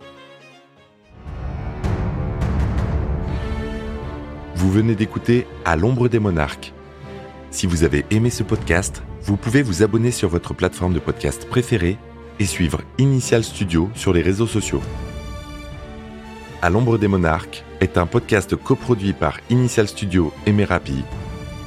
Vous 4.56 4.70
venez 4.70 4.94
d'écouter 4.94 5.46
À 5.64 5.74
l'ombre 5.74 6.08
des 6.08 6.18
monarques. 6.18 6.74
Si 7.50 7.66
vous 7.66 7.82
avez 7.82 8.04
aimé 8.10 8.28
ce 8.28 8.42
podcast, 8.42 9.02
vous 9.22 9.38
pouvez 9.38 9.62
vous 9.62 9.82
abonner 9.82 10.10
sur 10.10 10.28
votre 10.28 10.52
plateforme 10.52 10.92
de 10.92 11.00
podcast 11.00 11.48
préférée 11.48 11.96
et 12.38 12.44
suivre 12.44 12.82
Initial 12.98 13.42
Studio 13.42 13.88
sur 13.94 14.12
les 14.12 14.20
réseaux 14.20 14.46
sociaux. 14.46 14.82
À 16.62 16.68
l'ombre 16.68 16.98
des 16.98 17.08
monarques 17.08 17.64
est 17.80 17.96
un 17.96 18.04
podcast 18.04 18.54
coproduit 18.54 19.14
par 19.14 19.38
Initial 19.48 19.88
Studio 19.88 20.30
et 20.44 20.52
Merapi, 20.52 21.04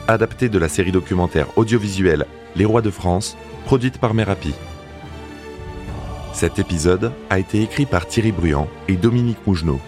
adapté 0.07 0.49
de 0.49 0.59
la 0.59 0.69
série 0.69 0.91
documentaire 0.91 1.47
audiovisuelle 1.57 2.27
Les 2.55 2.65
Rois 2.65 2.83
de 2.83 2.91
France, 2.91 3.35
produite 3.65 3.97
par 3.97 4.13
Merapi. 4.13 4.53
Cet 6.31 6.59
épisode 6.59 7.11
a 7.31 7.39
été 7.39 7.63
écrit 7.63 7.87
par 7.87 8.05
Thierry 8.05 8.31
Bruand 8.31 8.67
et 8.87 8.95
Dominique 8.95 9.47
Mougenot. 9.47 9.79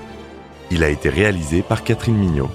Il 0.72 0.84
a 0.84 0.90
été 0.90 1.10
réalisé 1.10 1.62
par 1.62 1.84
Catherine 1.84 2.18
Mignot. 2.18 2.50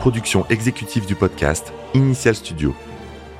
Production 0.00 0.44
exécutive 0.50 1.06
du 1.06 1.14
podcast 1.14 1.72
Initial 1.94 2.34
Studio. 2.34 2.74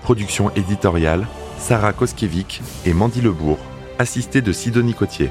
Production 0.02 0.50
éditoriale 0.56 1.26
Sarah 1.58 1.92
Koskiewicz 1.92 2.62
et 2.86 2.94
Mandy 2.94 3.20
Lebourg 3.20 3.58
assisté 3.98 4.40
de 4.40 4.52
Sidonie 4.52 4.94
Cotier. 4.94 5.30